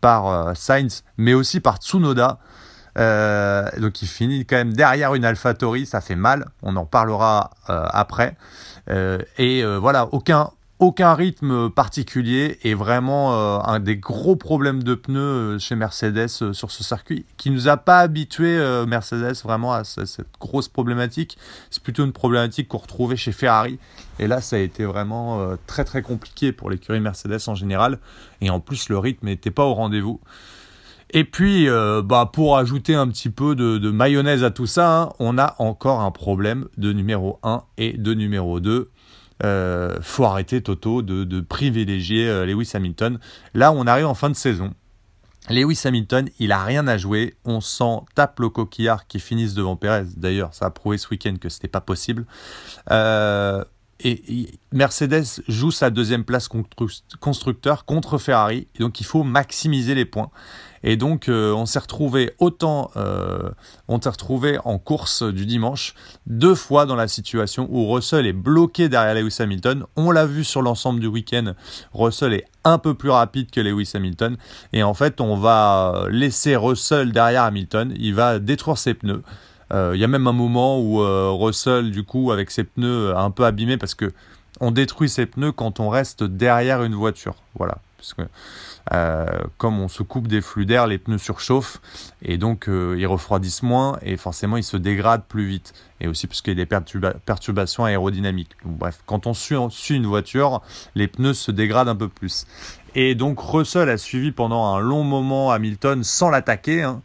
par 0.00 0.56
Sainz, 0.56 1.04
mais 1.16 1.34
aussi 1.34 1.60
par 1.60 1.76
Tsunoda. 1.78 2.38
donc 2.96 4.02
il 4.02 4.08
finit 4.08 4.44
quand 4.44 4.56
même 4.56 4.72
derrière 4.72 5.14
une 5.14 5.24
AlphaTauri, 5.24 5.86
ça 5.86 6.00
fait 6.00 6.16
mal, 6.16 6.46
on 6.62 6.74
en 6.74 6.84
parlera 6.84 7.50
après. 7.68 8.36
et 9.38 9.64
voilà, 9.64 10.08
aucun 10.12 10.50
aucun 10.82 11.14
rythme 11.14 11.70
particulier 11.70 12.58
et 12.64 12.74
vraiment 12.74 13.34
euh, 13.34 13.60
un 13.62 13.78
des 13.78 13.96
gros 13.96 14.34
problèmes 14.34 14.82
de 14.82 14.96
pneus 14.96 15.20
euh, 15.20 15.58
chez 15.60 15.76
Mercedes 15.76 16.26
euh, 16.42 16.52
sur 16.52 16.72
ce 16.72 16.82
circuit 16.82 17.24
qui 17.36 17.50
nous 17.50 17.68
a 17.68 17.76
pas 17.76 18.00
habitué 18.00 18.58
Mercedes 18.88 19.36
vraiment 19.44 19.72
à 19.72 19.84
cette 19.84 20.26
grosse 20.40 20.66
problématique. 20.66 21.38
C'est 21.70 21.82
plutôt 21.82 22.04
une 22.04 22.12
problématique 22.12 22.66
qu'on 22.66 22.78
retrouvait 22.78 23.16
chez 23.16 23.30
Ferrari 23.30 23.78
et 24.18 24.26
là 24.26 24.40
ça 24.40 24.56
a 24.56 24.58
été 24.58 24.84
vraiment 24.84 25.56
très 25.68 25.84
très 25.84 26.02
compliqué 26.02 26.50
pour 26.50 26.68
l'écurie 26.68 27.00
Mercedes 27.00 27.38
en 27.46 27.54
général 27.54 27.98
et 28.40 28.50
en 28.50 28.58
plus 28.58 28.88
le 28.88 28.98
rythme 28.98 29.26
n'était 29.26 29.52
pas 29.52 29.64
au 29.64 29.74
rendez-vous. 29.74 30.20
Et 31.10 31.24
puis, 31.24 31.68
bah, 32.04 32.30
pour 32.32 32.56
ajouter 32.56 32.94
un 32.94 33.06
petit 33.08 33.30
peu 33.30 33.54
de, 33.54 33.90
mayonnaise 33.90 34.44
à 34.44 34.50
tout 34.50 34.66
ça, 34.66 35.02
hein, 35.02 35.12
on 35.18 35.38
a 35.38 35.54
encore 35.58 36.00
un 36.00 36.10
problème 36.10 36.68
de 36.76 36.92
numéro 36.92 37.38
1 37.42 37.62
et 37.78 37.92
de 37.92 38.14
numéro 38.14 38.60
2 38.60 38.90
euh, 39.44 39.98
faut 40.00 40.24
arrêter 40.24 40.62
Toto 40.62 41.02
de, 41.02 41.40
privilégier 41.40 42.28
euh, 42.28 42.46
Lewis 42.46 42.70
Hamilton. 42.74 43.18
Là, 43.54 43.72
on 43.72 43.86
arrive 43.86 44.06
en 44.06 44.14
fin 44.14 44.30
de 44.30 44.36
saison. 44.36 44.72
Lewis 45.50 45.80
Hamilton, 45.84 46.28
il 46.38 46.52
a 46.52 46.62
rien 46.62 46.86
à 46.86 46.96
jouer. 46.96 47.34
On 47.44 47.60
sent 47.60 48.00
tape 48.14 48.38
le 48.38 48.48
coquillard 48.48 49.06
qui 49.08 49.18
finissent 49.18 49.54
devant 49.54 49.74
Perez. 49.74 50.04
D'ailleurs, 50.16 50.54
ça 50.54 50.66
a 50.66 50.70
prouvé 50.70 50.98
ce 50.98 51.08
week-end 51.10 51.34
que 51.40 51.48
c'était 51.48 51.68
pas 51.68 51.80
possible. 51.80 52.26
Euh, 52.90 53.64
et, 54.04 54.48
Mercedes 54.72 55.42
joue 55.48 55.70
sa 55.70 55.90
deuxième 55.90 56.24
place 56.24 56.48
constructeur 57.20 57.84
contre 57.84 58.18
Ferrari. 58.18 58.66
donc, 58.78 59.00
il 59.00 59.04
faut 59.04 59.22
maximiser 59.22 59.94
les 59.94 60.06
points. 60.06 60.30
Et 60.82 60.96
donc, 60.96 61.28
euh, 61.28 61.52
on 61.52 61.66
s'est 61.66 61.78
retrouvé 61.78 62.32
autant, 62.38 62.90
euh, 62.96 63.50
on 63.88 64.00
s'est 64.00 64.08
retrouvé 64.08 64.58
en 64.64 64.78
course 64.78 65.22
du 65.22 65.46
dimanche 65.46 65.94
deux 66.26 66.54
fois 66.54 66.86
dans 66.86 66.96
la 66.96 67.06
situation 67.06 67.68
où 67.70 67.92
Russell 67.92 68.26
est 68.26 68.32
bloqué 68.32 68.88
derrière 68.88 69.14
Lewis 69.14 69.36
Hamilton. 69.38 69.84
On 69.94 70.10
l'a 70.10 70.26
vu 70.26 70.42
sur 70.42 70.62
l'ensemble 70.62 70.98
du 70.98 71.06
week-end. 71.06 71.54
Russell 71.92 72.32
est 72.32 72.46
un 72.64 72.78
peu 72.78 72.94
plus 72.94 73.10
rapide 73.10 73.50
que 73.50 73.60
Lewis 73.60 73.92
Hamilton. 73.94 74.36
Et 74.72 74.82
en 74.82 74.94
fait, 74.94 75.20
on 75.20 75.36
va 75.36 76.06
laisser 76.10 76.56
Russell 76.56 77.12
derrière 77.12 77.44
Hamilton. 77.44 77.94
Il 77.96 78.14
va 78.14 78.38
détruire 78.38 78.78
ses 78.78 78.94
pneus. 78.94 79.22
Euh, 79.72 79.92
il 79.94 80.00
y 80.00 80.04
a 80.04 80.08
même 80.08 80.26
un 80.26 80.32
moment 80.32 80.80
où 80.80 80.98
Russell, 81.36 81.90
du 81.90 82.04
coup, 82.04 82.32
avec 82.32 82.50
ses 82.50 82.64
pneus 82.64 83.16
un 83.16 83.30
peu 83.30 83.44
abîmés, 83.44 83.76
parce 83.76 83.94
que 83.94 84.12
on 84.60 84.70
détruit 84.70 85.08
ses 85.08 85.26
pneus 85.26 85.52
quand 85.52 85.80
on 85.80 85.88
reste 85.88 86.22
derrière 86.22 86.82
une 86.82 86.94
voiture. 86.94 87.36
Voilà. 87.56 87.78
Parce 87.96 88.14
que 88.14 88.22
euh, 88.92 89.26
comme 89.58 89.78
on 89.78 89.86
se 89.86 90.02
coupe 90.02 90.26
des 90.26 90.40
flux 90.40 90.66
d'air, 90.66 90.88
les 90.88 90.98
pneus 90.98 91.18
surchauffent 91.18 91.80
et 92.20 92.36
donc 92.36 92.68
euh, 92.68 92.96
ils 92.98 93.06
refroidissent 93.06 93.62
moins 93.62 93.96
et 94.02 94.16
forcément 94.16 94.56
ils 94.56 94.64
se 94.64 94.76
dégradent 94.76 95.24
plus 95.24 95.46
vite. 95.46 95.72
Et 96.00 96.08
aussi 96.08 96.26
parce 96.26 96.42
qu'il 96.42 96.58
y 96.58 96.60
a 96.60 96.64
des 96.64 96.78
perturbations 97.24 97.84
aérodynamiques. 97.84 98.56
bref, 98.64 99.00
quand 99.06 99.28
on 99.28 99.34
suit, 99.34 99.56
une 99.90 100.06
voiture, 100.06 100.62
les 100.96 101.06
pneus 101.06 101.34
se 101.34 101.52
dégradent 101.52 101.88
un 101.88 101.96
peu 101.96 102.08
plus. 102.08 102.44
Et 102.96 103.14
donc 103.14 103.38
Russell 103.40 103.88
a 103.88 103.98
suivi 103.98 104.32
pendant 104.32 104.74
un 104.74 104.80
long 104.80 105.04
moment 105.04 105.52
Hamilton 105.52 106.02
sans 106.02 106.28
l'attaquer 106.28 106.82
hein, 106.82 107.02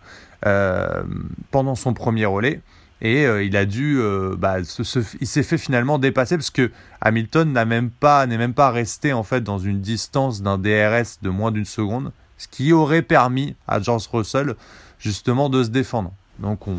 euh, 0.47 1.03
pendant 1.51 1.75
son 1.75 1.93
premier 1.93 2.25
relais. 2.25 2.61
Et 3.01 3.25
euh, 3.25 3.43
il 3.43 3.55
a 3.57 3.65
dû, 3.65 3.99
euh, 3.99 4.35
bah, 4.37 4.57
il 4.59 5.27
s'est 5.27 5.43
fait 5.43 5.57
finalement 5.57 5.99
dépasser 5.99 6.35
parce 6.35 6.49
que 6.49 6.71
Hamilton 7.01 7.51
n'a 7.51 7.65
même 7.65 7.89
pas, 7.91 8.25
n'est 8.25 8.37
même 8.37 8.53
pas 8.53 8.71
resté 8.71 9.13
en 9.13 9.23
fait 9.23 9.41
dans 9.41 9.59
une 9.59 9.81
distance 9.81 10.41
d'un 10.41 10.57
DRS 10.57 11.19
de 11.21 11.29
moins 11.29 11.51
d'une 11.51 11.65
seconde, 11.65 12.11
ce 12.37 12.47
qui 12.47 12.71
aurait 12.71 13.03
permis 13.03 13.55
à 13.67 13.79
George 13.79 14.07
Russell 14.11 14.55
justement 14.99 15.49
de 15.49 15.63
se 15.63 15.69
défendre. 15.69 16.11
Donc 16.39 16.67
on, 16.67 16.77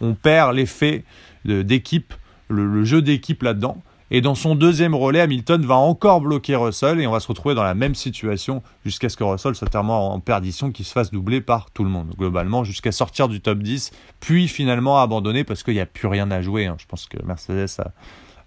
on 0.00 0.14
perd 0.14 0.54
l'effet 0.54 1.04
d'équipe, 1.44 2.14
le, 2.48 2.84
jeu 2.84 3.02
d'équipe 3.02 3.42
là-dedans. 3.42 3.82
Et 4.14 4.20
dans 4.20 4.34
son 4.34 4.54
deuxième 4.54 4.94
relais, 4.94 5.20
Hamilton 5.20 5.64
va 5.64 5.76
encore 5.76 6.20
bloquer 6.20 6.54
Russell 6.54 7.00
et 7.00 7.06
on 7.06 7.12
va 7.12 7.20
se 7.20 7.28
retrouver 7.28 7.54
dans 7.54 7.62
la 7.62 7.72
même 7.72 7.94
situation 7.94 8.62
jusqu'à 8.84 9.08
ce 9.08 9.16
que 9.16 9.24
Russell 9.24 9.54
soit 9.54 9.68
tellement 9.68 10.12
en 10.12 10.20
perdition 10.20 10.70
qu'il 10.70 10.84
se 10.84 10.92
fasse 10.92 11.10
doubler 11.10 11.40
par 11.40 11.70
tout 11.70 11.82
le 11.82 11.88
monde, 11.88 12.14
globalement, 12.18 12.62
jusqu'à 12.62 12.92
sortir 12.92 13.26
du 13.28 13.40
top 13.40 13.60
10, 13.60 13.90
puis 14.20 14.48
finalement 14.48 15.00
abandonner 15.00 15.44
parce 15.44 15.62
qu'il 15.62 15.72
n'y 15.72 15.80
a 15.80 15.86
plus 15.86 16.08
rien 16.08 16.30
à 16.30 16.42
jouer. 16.42 16.66
Hein. 16.66 16.76
Je 16.78 16.84
pense 16.84 17.06
que 17.06 17.16
Mercedes 17.24 17.78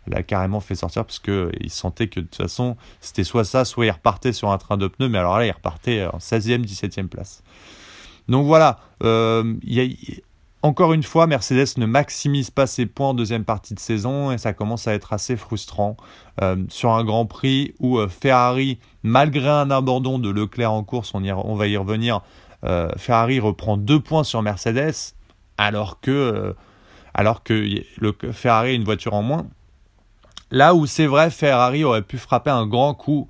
l'a 0.06 0.22
carrément 0.22 0.60
fait 0.60 0.76
sortir 0.76 1.04
parce 1.04 1.18
qu'il 1.18 1.72
sentait 1.72 2.10
que 2.10 2.20
de 2.20 2.28
toute 2.28 2.36
façon, 2.36 2.78
c'était 3.02 3.24
soit 3.24 3.44
ça, 3.44 3.66
soit 3.66 3.88
il 3.88 3.92
repartait 3.92 4.34
sur 4.34 4.52
un 4.52 4.60
train 4.60 4.78
de 4.78 4.88
pneus, 4.88 5.10
mais 5.10 5.18
alors 5.18 5.40
là, 5.40 5.48
il 5.48 5.52
repartait 5.52 6.06
en 6.06 6.20
16e, 6.20 6.64
17e 6.64 7.08
place. 7.08 7.42
Donc 8.28 8.46
voilà, 8.46 8.78
euh, 9.04 9.56
y 9.64 9.80
a 9.80 9.86
encore 10.66 10.94
une 10.94 11.04
fois, 11.04 11.28
Mercedes 11.28 11.78
ne 11.78 11.86
maximise 11.86 12.50
pas 12.50 12.66
ses 12.66 12.88
points 12.88 13.10
en 13.10 13.14
deuxième 13.14 13.46
partie 13.46 13.76
de 13.76 13.80
saison 13.80 14.32
et 14.32 14.40
ça 14.40 14.52
commence 14.52 14.88
à 14.88 14.96
être 14.96 15.14
assez 15.14 15.38
frustrant. 15.38 15.96
Euh, 16.42 16.56
sur 16.70 16.90
un 16.90 17.04
Grand 17.04 17.28
Prix 17.28 17.76
où 17.80 18.00
euh, 18.00 18.08
Ferrari, 18.08 18.80
malgré 19.04 19.48
un 19.48 19.70
abandon 19.70 20.18
de 20.18 20.28
Leclerc 20.32 20.72
en 20.72 20.84
course, 20.84 21.14
on, 21.14 21.24
on 21.24 21.56
va 21.56 21.68
y 21.68 21.78
revenir, 21.78 22.22
euh, 22.64 22.90
Ferrari 22.98 23.40
reprend 23.40 23.78
deux 23.78 24.00
points 24.00 24.24
sur 24.24 24.42
Mercedes 24.42 25.14
alors 25.60 26.00
que, 26.02 26.56
alors 27.14 27.44
que 27.44 27.80
Ferrari 28.32 28.72
a 28.72 28.74
une 28.74 28.86
voiture 28.86 29.14
en 29.14 29.22
moins. 29.22 29.46
Là 30.50 30.74
où 30.74 30.88
c'est 30.88 31.06
vrai, 31.06 31.30
Ferrari 31.30 31.84
aurait 31.84 32.02
pu 32.02 32.18
frapper 32.18 32.50
un 32.50 32.66
grand 32.66 32.96
coup 32.96 33.30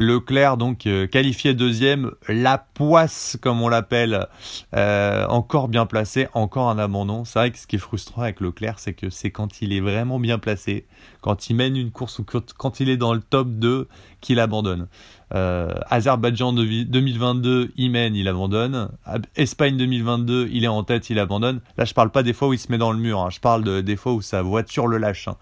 Leclerc, 0.00 0.56
donc 0.56 0.86
euh, 0.86 1.06
qualifié 1.06 1.52
deuxième, 1.52 2.12
la 2.26 2.56
poisse 2.56 3.36
comme 3.42 3.60
on 3.60 3.68
l'appelle, 3.68 4.28
euh, 4.74 5.26
encore 5.26 5.68
bien 5.68 5.84
placé, 5.84 6.26
encore 6.32 6.70
un 6.70 6.78
abandon. 6.78 7.26
C'est 7.26 7.38
vrai 7.38 7.50
que 7.50 7.58
ce 7.58 7.66
qui 7.66 7.76
est 7.76 7.80
frustrant 7.80 8.22
avec 8.22 8.40
Leclerc, 8.40 8.78
c'est 8.78 8.94
que 8.94 9.10
c'est 9.10 9.30
quand 9.30 9.60
il 9.60 9.74
est 9.74 9.80
vraiment 9.80 10.18
bien 10.18 10.38
placé, 10.38 10.86
quand 11.20 11.50
il 11.50 11.56
mène 11.56 11.76
une 11.76 11.90
course 11.90 12.18
ou 12.18 12.24
quand 12.24 12.80
il 12.80 12.88
est 12.88 12.96
dans 12.96 13.12
le 13.12 13.20
top 13.20 13.48
2, 13.50 13.88
qu'il 14.22 14.40
abandonne. 14.40 14.88
Euh, 15.32 15.72
Azerbaïdjan 15.88 16.52
2022, 16.52 17.72
il 17.76 17.90
mène, 17.90 18.16
il 18.16 18.26
abandonne. 18.26 18.90
Espagne 19.36 19.76
2022, 19.76 20.48
il 20.52 20.64
est 20.64 20.68
en 20.68 20.82
tête, 20.82 21.08
il 21.10 21.18
abandonne. 21.18 21.60
Là, 21.76 21.84
je 21.84 21.94
parle 21.94 22.10
pas 22.10 22.22
des 22.22 22.32
fois 22.32 22.48
où 22.48 22.52
il 22.52 22.58
se 22.58 22.70
met 22.70 22.78
dans 22.78 22.92
le 22.92 22.98
mur, 22.98 23.20
hein. 23.20 23.30
je 23.30 23.38
parle 23.38 23.62
de, 23.62 23.80
des 23.80 23.96
fois 23.96 24.12
où 24.12 24.22
sa 24.22 24.42
voiture 24.42 24.86
le 24.86 24.98
lâche. 24.98 25.28
Hein. 25.28 25.36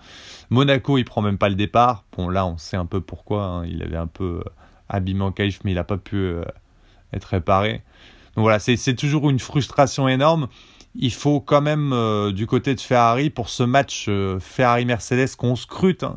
Monaco, 0.50 0.99
il 0.99 1.04
prend 1.04 1.23
même 1.23 1.38
pas 1.38 1.49
le 1.49 1.54
départ. 1.54 2.04
Bon, 2.16 2.28
là, 2.28 2.47
on 2.47 2.59
sait 2.59 2.76
un 2.76 2.87
peu 2.87 3.00
pourquoi. 3.00 3.45
Hein. 3.45 3.66
Il 3.66 3.83
avait 3.83 3.97
un 3.97 4.07
peu 4.07 4.42
euh, 4.45 4.50
abîmé 4.88 5.23
en 5.23 5.33
mais 5.38 5.73
il 5.73 5.75
n'a 5.75 5.85
pas 5.85 5.97
pu 5.97 6.16
euh, 6.16 6.42
être 7.12 7.25
réparé. 7.26 7.83
Donc 8.37 8.42
voilà, 8.42 8.59
c'est 8.59 8.95
toujours 8.95 9.30
une 9.30 9.38
frustration 9.38 10.07
énorme. 10.07 10.49
Il 10.95 11.12
faut 11.12 11.40
quand 11.40 11.61
même, 11.61 11.95
du 12.33 12.47
côté 12.47 12.75
de 12.75 12.80
Ferrari, 12.80 13.30
pour 13.30 13.49
ce 13.49 13.62
match 13.62 14.09
Ferrari-Mercedes 14.40 15.37
qu'on 15.37 15.54
scrute, 15.54 16.04
euh, 16.04 16.09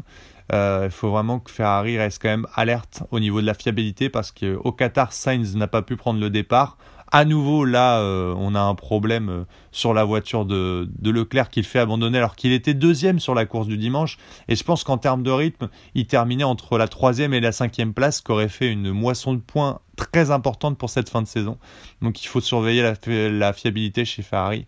il 0.51 0.91
faut 0.91 1.11
vraiment 1.11 1.39
que 1.39 1.51
Ferrari 1.51 1.97
reste 1.97 2.21
quand 2.21 2.29
même 2.29 2.47
alerte 2.55 3.03
au 3.11 3.19
niveau 3.19 3.41
de 3.41 3.45
la 3.45 3.53
fiabilité 3.53 4.09
parce 4.09 4.31
qu'au 4.31 4.71
Qatar, 4.71 5.13
Sainz 5.13 5.55
n'a 5.55 5.67
pas 5.67 5.81
pu 5.81 5.95
prendre 5.95 6.19
le 6.19 6.29
départ. 6.29 6.77
À 7.13 7.25
nouveau, 7.25 7.65
là, 7.65 7.99
euh, 7.99 8.33
on 8.37 8.55
a 8.55 8.61
un 8.61 8.73
problème 8.73 9.29
euh, 9.29 9.43
sur 9.73 9.93
la 9.93 10.05
voiture 10.05 10.45
de, 10.45 10.89
Leclerc 11.03 11.49
qu'il 11.49 11.65
fait 11.65 11.79
abandonner 11.79 12.17
alors 12.17 12.37
qu'il 12.37 12.53
était 12.53 12.73
deuxième 12.73 13.19
sur 13.19 13.35
la 13.35 13.45
course 13.45 13.67
du 13.67 13.77
dimanche. 13.77 14.17
Et 14.47 14.55
je 14.55 14.63
pense 14.63 14.85
qu'en 14.85 14.97
termes 14.97 15.21
de 15.21 15.29
rythme, 15.29 15.67
il 15.93 16.07
terminait 16.07 16.45
entre 16.45 16.77
la 16.77 16.87
troisième 16.87 17.33
et 17.33 17.41
la 17.41 17.51
cinquième 17.51 17.93
place, 17.93 18.21
qui 18.21 18.31
aurait 18.31 18.47
fait 18.47 18.71
une 18.71 18.91
moisson 18.91 19.33
de 19.33 19.41
points 19.41 19.79
très 19.97 20.31
importante 20.31 20.77
pour 20.77 20.89
cette 20.89 21.09
fin 21.09 21.21
de 21.21 21.27
saison. 21.27 21.57
Donc 22.01 22.23
il 22.23 22.27
faut 22.27 22.39
surveiller 22.39 22.93
la 23.05 23.51
fiabilité 23.51 24.05
chez 24.05 24.21
Ferrari. 24.21 24.65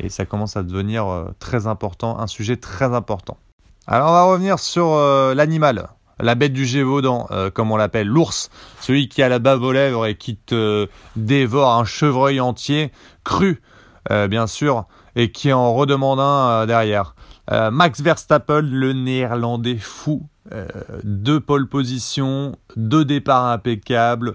Et 0.00 0.08
ça 0.08 0.24
commence 0.26 0.56
à 0.56 0.64
devenir 0.64 1.06
très 1.38 1.68
important, 1.68 2.18
un 2.18 2.26
sujet 2.26 2.56
très 2.56 2.94
important. 2.94 3.38
Alors 3.88 4.08
on 4.08 4.12
va 4.12 4.24
revenir 4.24 4.58
sur 4.58 4.94
euh, 4.94 5.32
l'animal, 5.32 5.90
la 6.18 6.34
bête 6.34 6.52
du 6.52 6.66
Gévaudan, 6.66 7.28
euh, 7.30 7.50
comme 7.50 7.70
on 7.70 7.76
l'appelle, 7.76 8.08
l'ours, 8.08 8.50
celui 8.80 9.08
qui 9.08 9.22
a 9.22 9.28
la 9.28 9.38
bave 9.38 9.62
aux 9.62 9.70
lèvres 9.70 10.06
et 10.06 10.16
qui 10.16 10.36
te 10.36 10.88
dévore 11.14 11.72
un 11.72 11.84
chevreuil 11.84 12.40
entier, 12.40 12.90
cru, 13.22 13.62
euh, 14.10 14.26
bien 14.26 14.48
sûr, 14.48 14.86
et 15.14 15.30
qui 15.30 15.52
en 15.52 15.72
redemande 15.72 16.18
un 16.18 16.66
derrière. 16.66 17.14
Max 17.48 18.00
Verstappen, 18.00 18.62
le 18.62 18.92
néerlandais 18.92 19.78
fou, 19.78 20.26
deux 21.04 21.38
pole 21.38 21.68
positions, 21.68 22.56
deux 22.74 23.04
départs 23.04 23.46
impeccables. 23.46 24.34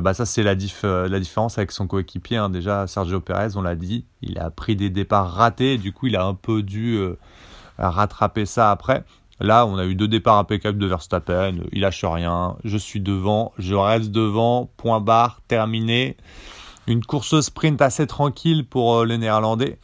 bah 0.00 0.14
ça 0.14 0.24
c'est 0.24 0.42
la, 0.42 0.54
la, 0.54 1.20
différence 1.20 1.58
avec 1.58 1.70
son 1.70 1.86
coéquipier. 1.86 2.38
Hein. 2.38 2.48
Déjà 2.48 2.86
Sergio 2.86 3.20
Perez, 3.20 3.56
on 3.56 3.62
l'a 3.62 3.74
dit, 3.74 4.06
il 4.22 4.38
a 4.38 4.48
pris 4.48 4.74
des 4.74 4.88
départs 4.88 5.32
ratés. 5.32 5.76
Du 5.76 5.92
coup 5.92 6.06
il 6.06 6.16
a 6.16 6.24
un 6.24 6.32
peu 6.32 6.62
dû 6.62 6.98
rattraper 7.78 8.46
ça 8.46 8.70
après. 8.70 9.04
Là, 9.40 9.66
on 9.66 9.76
a 9.76 9.84
eu 9.84 9.94
deux 9.94 10.08
départs 10.08 10.38
impeccables 10.38 10.78
de 10.78 10.86
Verstappen. 10.86 11.56
Il 11.72 11.80
lâche 11.80 12.04
rien. 12.04 12.56
Je 12.64 12.78
suis 12.78 13.00
devant. 13.00 13.52
Je 13.58 13.74
reste 13.74 14.10
devant. 14.10 14.70
Point 14.76 15.00
barre. 15.00 15.40
Terminé. 15.46 16.16
Une 16.86 17.04
course 17.04 17.40
sprint 17.40 17.82
assez 17.82 18.06
tranquille 18.06 18.66
pour 18.66 18.96
euh, 18.96 19.04
les 19.04 19.18
Néerlandais. 19.18 19.78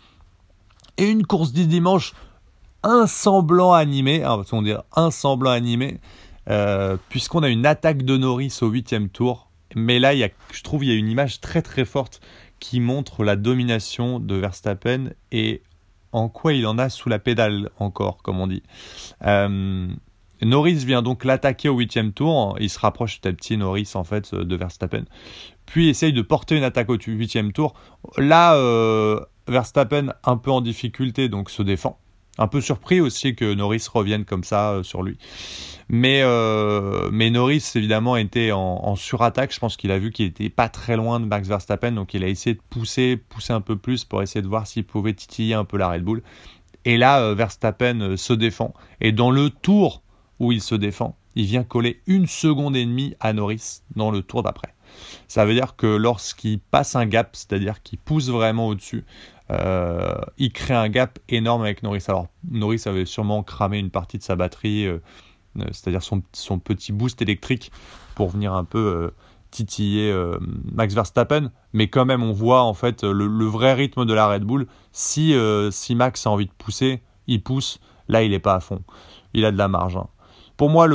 Et 0.96 1.04
une 1.04 1.26
course 1.26 1.52
du 1.52 1.66
dimanche 1.66 2.14
un 2.82 3.06
semblant 3.06 3.72
animé. 3.74 4.22
Ah, 4.24 4.38
on 4.52 4.62
dire 4.62 4.82
un 4.96 5.10
semblant 5.10 5.50
animé. 5.50 6.00
Euh, 6.48 6.96
puisqu'on 7.08 7.42
a 7.42 7.48
une 7.48 7.66
attaque 7.66 8.02
de 8.02 8.16
Norris 8.16 8.58
au 8.62 8.68
huitième 8.68 9.08
tour. 9.08 9.48
Mais 9.74 9.98
là, 9.98 10.14
je 10.14 10.62
trouve 10.62 10.84
il 10.84 10.90
y 10.90 10.92
a 10.92 10.96
une 10.96 11.08
image 11.08 11.40
très 11.40 11.62
très 11.62 11.84
forte 11.84 12.20
qui 12.58 12.80
montre 12.80 13.24
la 13.24 13.36
domination 13.36 14.20
de 14.20 14.34
Verstappen 14.36 15.10
et 15.30 15.62
en 16.12 16.28
quoi 16.28 16.52
il 16.52 16.66
en 16.66 16.78
a 16.78 16.88
sous 16.88 17.08
la 17.08 17.18
pédale 17.18 17.70
encore, 17.78 18.18
comme 18.22 18.40
on 18.40 18.46
dit. 18.46 18.62
Euh, 19.24 19.88
Norris 20.42 20.84
vient 20.84 21.02
donc 21.02 21.24
l'attaquer 21.24 21.68
au 21.68 21.78
huitième 21.78 22.12
tour. 22.12 22.56
Il 22.60 22.68
se 22.68 22.78
rapproche 22.78 23.20
petit 23.20 23.28
à 23.28 23.32
petit, 23.32 23.56
Norris, 23.56 23.90
en 23.94 24.04
fait, 24.04 24.34
de 24.34 24.56
Verstappen. 24.56 25.04
Puis 25.66 25.88
essaye 25.88 26.12
de 26.12 26.22
porter 26.22 26.56
une 26.56 26.64
attaque 26.64 26.90
au 26.90 26.96
huitième 26.96 27.52
tour. 27.52 27.74
Là, 28.18 28.54
euh, 28.56 29.20
Verstappen 29.48 30.12
un 30.24 30.36
peu 30.36 30.50
en 30.50 30.60
difficulté, 30.60 31.28
donc 31.28 31.50
se 31.50 31.62
défend. 31.62 31.98
Un 32.38 32.48
peu 32.48 32.60
surpris 32.62 33.00
aussi 33.00 33.34
que 33.34 33.52
Norris 33.52 33.86
revienne 33.92 34.24
comme 34.24 34.44
ça 34.44 34.72
euh, 34.72 34.82
sur 34.82 35.02
lui. 35.02 35.18
Mais, 35.88 36.22
euh, 36.22 37.10
mais 37.12 37.30
Norris, 37.30 37.72
évidemment, 37.74 38.16
était 38.16 38.52
en, 38.52 38.96
surattaque. 38.96 39.52
Je 39.52 39.58
pense 39.58 39.76
qu'il 39.76 39.90
a 39.90 39.98
vu 39.98 40.10
qu'il 40.12 40.26
était 40.26 40.48
pas 40.48 40.70
très 40.70 40.96
loin 40.96 41.20
de 41.20 41.26
Max 41.26 41.46
Verstappen, 41.46 41.92
donc 41.92 42.14
il 42.14 42.24
a 42.24 42.28
essayé 42.28 42.54
de 42.54 42.60
pousser, 42.70 43.16
pousser 43.16 43.52
un 43.52 43.60
peu 43.60 43.76
plus 43.76 44.04
pour 44.04 44.22
essayer 44.22 44.40
de 44.40 44.48
voir 44.48 44.66
s'il 44.66 44.84
pouvait 44.84 45.12
titiller 45.12 45.54
un 45.54 45.64
peu 45.64 45.76
la 45.76 45.88
Red 45.88 46.04
Bull. 46.04 46.22
Et 46.86 46.96
là, 46.96 47.20
euh, 47.20 47.34
Verstappen 47.34 48.16
se 48.16 48.32
défend. 48.32 48.72
Et 49.02 49.12
dans 49.12 49.30
le 49.30 49.50
tour 49.50 50.02
où 50.38 50.52
il 50.52 50.62
se 50.62 50.74
défend, 50.74 51.16
il 51.34 51.44
vient 51.44 51.64
coller 51.64 52.00
une 52.06 52.26
seconde 52.26 52.76
et 52.76 52.84
demie 52.84 53.14
à 53.20 53.34
Norris 53.34 53.82
dans 53.94 54.10
le 54.10 54.22
tour 54.22 54.42
d'après. 54.42 54.74
Ça 55.28 55.44
veut 55.44 55.54
dire 55.54 55.76
que 55.76 55.86
lorsqu'il 55.86 56.58
passe 56.58 56.96
un 56.96 57.06
gap, 57.06 57.30
c'est-à-dire 57.32 57.82
qu'il 57.82 57.98
pousse 57.98 58.28
vraiment 58.28 58.68
au-dessus, 58.68 59.04
euh, 59.52 60.14
il 60.38 60.52
crée 60.52 60.74
un 60.74 60.88
gap 60.88 61.18
énorme 61.28 61.62
avec 61.62 61.82
Norris. 61.82 62.04
Alors 62.08 62.26
Norris 62.50 62.82
avait 62.86 63.04
sûrement 63.04 63.42
cramé 63.42 63.78
une 63.78 63.90
partie 63.90 64.18
de 64.18 64.22
sa 64.22 64.36
batterie, 64.36 64.88
c'est-à-dire 65.70 66.02
son, 66.02 66.58
petit 66.58 66.92
boost 66.92 67.22
électrique 67.22 67.70
pour 68.14 68.30
venir 68.30 68.54
un 68.54 68.64
peu 68.64 69.12
titiller 69.52 70.10
euh, 70.10 70.38
Max 70.72 70.94
Verstappen, 70.94 71.52
mais 71.72 71.86
quand 71.86 72.04
même 72.04 72.24
on 72.24 72.32
voit 72.32 72.62
en 72.62 72.74
fait 72.74 73.04
le, 73.04 73.44
vrai 73.44 73.74
rythme 73.74 74.04
de 74.04 74.12
la 74.12 74.26
Red 74.26 74.42
Bull. 74.42 74.66
Si, 74.90 75.34
euh, 75.34 75.70
si 75.70 75.94
Max 75.94 76.26
a 76.26 76.30
envie 76.30 76.46
de 76.46 76.52
pousser, 76.58 77.02
il 77.28 77.40
pousse. 77.44 77.78
Là, 78.08 78.24
il 78.24 78.32
n'est 78.32 78.40
pas 78.40 78.54
à 78.54 78.60
fond. 78.60 78.82
Il 79.32 79.44
a 79.44 79.52
de 79.52 79.58
la 79.58 79.68
marge. 79.68 79.96
Hein. 79.96 80.08
Pour 80.56 80.70
moi, 80.70 80.88
les 80.88 80.94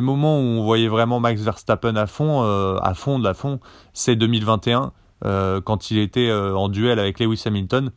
moments 0.00 0.38
où 0.38 0.42
on 0.42 0.62
voyait 0.62 0.88
vraiment 0.88 1.18
Max 1.18 1.40
Verstappen 1.40 1.96
à 1.96 2.06
fond, 2.06 2.42
euh, 2.44 2.78
à 2.80 2.94
fond 2.94 3.18
la 3.18 3.34
fond, 3.34 3.58
c'est 3.92 4.14
2021 4.16 4.92
quand 5.22 5.90
il 5.90 5.98
était 5.98 6.32
en 6.32 6.68
duel 6.68 6.98
avec 6.98 7.20
Lewis 7.20 7.42
Hamilton, 7.44 7.90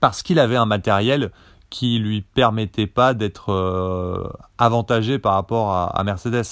parce 0.00 0.22
qu'il 0.22 0.38
avait 0.38 0.56
un 0.56 0.66
matériel 0.66 1.30
qui 1.74 1.98
lui 1.98 2.20
permettait 2.20 2.86
pas 2.86 3.14
d'être 3.14 3.50
euh, 3.50 4.28
avantagé 4.58 5.18
par 5.18 5.34
rapport 5.34 5.72
à, 5.72 6.04
Mercedes. 6.04 6.44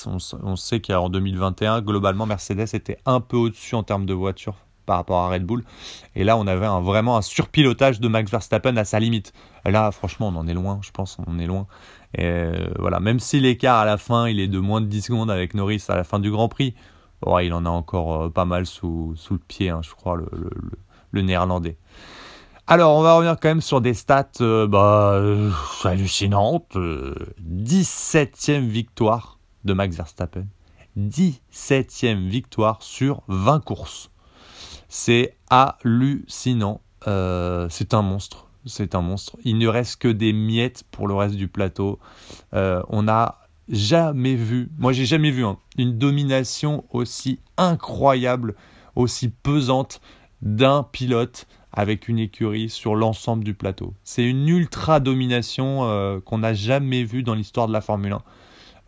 On, 0.43 0.57
sait 0.57 0.81
qu'en 0.81 1.09
2021, 1.09 1.81
globalement, 1.81 2.27
Mercedes 2.27 2.75
était 2.75 2.99
un 3.07 3.21
peu 3.21 3.37
au-dessus 3.37 3.77
en 3.77 3.85
termes 3.85 4.05
de 4.05 4.15
voiture 4.15 4.57
par 4.85 4.97
rapport 4.97 5.21
à 5.21 5.29
Red 5.29 5.45
Bull. 5.45 5.63
Et 6.17 6.25
là, 6.25 6.37
on 6.37 6.49
avait 6.49 6.67
vraiment 6.67 7.17
un 7.17 7.23
surpilotage 7.23 8.01
de 8.01 8.09
Max 8.09 8.33
Verstappen 8.33 8.77
à 8.77 8.85
sa 8.85 8.99
limite. 8.99 9.33
Là, 9.65 9.93
franchement, 9.93 10.33
on 10.35 10.37
en 10.37 10.49
est 10.49 10.55
loin, 10.55 10.81
je 10.83 10.91
pense, 10.91 11.17
on 11.25 11.39
est 11.39 11.47
loin. 11.47 11.69
Et 12.15 12.25
euh, 12.25 12.67
voilà, 12.81 12.99
même 12.99 13.21
si 13.21 13.39
l'écart 13.39 13.79
à 13.79 13.85
la 13.85 13.99
fin, 13.99 14.27
il 14.27 14.41
est 14.41 14.49
de 14.49 14.59
moins 14.59 14.81
de 14.81 14.87
10 14.87 15.03
secondes 15.03 15.31
avec 15.31 15.55
Norris 15.55 15.85
à 15.89 15.95
la 15.95 16.03
fin 16.03 16.19
du 16.19 16.33
Grand 16.33 16.49
Prix, 16.49 16.75
oh, 17.23 17.39
il 17.39 17.53
en 17.53 17.65
a 17.67 17.71
encore 17.71 18.23
euh, 18.23 18.29
pas 18.31 18.45
mal 18.45 18.67
sous, 18.67 19.15
sous 19.17 19.35
le 19.35 19.41
pied, 19.41 19.71
hein, 19.71 19.81
je 19.83 19.91
crois, 19.91 20.17
le, 20.17 20.29
le, 20.33 20.51
le 21.13 21.23
néerlandais. 21.23 21.77
Alors, 22.69 22.97
on 22.97 23.03
va 23.03 23.15
revenir 23.17 23.37
quand 23.41 23.49
même 23.49 23.61
sur 23.61 23.81
des 23.81 23.93
stats 23.93 24.31
euh, 24.41 24.69
bah, 24.69 25.15
euh, 25.17 25.51
hallucinantes. 25.85 26.77
17e 26.77 28.51
euh, 28.51 28.61
victoire 28.61 29.39
de 29.65 29.73
Max 29.73 29.97
Verstappen. 29.97 30.47
17e 30.97 32.29
victoire 32.29 32.83
sur 32.83 33.23
20 33.27 33.65
courses. 33.65 34.11
C'est 34.89 35.37
hallucinant. 35.51 36.81
c'est 37.05 37.95
un 37.95 38.03
monstre. 38.03 38.47
C'est 38.65 38.95
un 38.95 39.01
monstre. 39.03 39.37
Il 39.45 39.59
ne 39.59 39.67
reste 39.67 40.01
que 40.01 40.09
des 40.09 40.33
miettes 40.33 40.85
pour 40.93 41.09
le 41.09 41.15
reste 41.15 41.35
du 41.35 41.49
plateau. 41.49 41.99
on 42.53 43.03
n'a 43.03 43.39
jamais 43.69 44.35
vu, 44.35 44.71
moi 44.79 44.93
j'ai 44.93 45.07
jamais 45.07 45.31
vu 45.31 45.45
hein, 45.45 45.59
une 45.79 45.99
domination 45.99 46.85
aussi 46.91 47.41
incroyable, 47.57 48.55
aussi 48.97 49.29
pesante 49.29 50.01
d'un 50.43 50.83
pilote 50.83 51.47
avec 51.73 52.09
une 52.09 52.19
écurie 52.19 52.69
sur 52.69 52.95
l'ensemble 52.95 53.45
du 53.45 53.55
plateau. 53.55 53.95
C'est 54.05 54.25
une 54.25 54.47
ultra 54.49 55.01
domination 55.01 55.85
euh, 55.85 56.21
qu'on 56.21 56.39
n'a 56.39 56.53
jamais 56.53 57.05
vue 57.05 57.23
dans 57.23 57.35
l'histoire 57.35 57.67
de 57.67 57.73
la 57.73 57.81
Formule 57.81 58.13
1. 58.13 58.23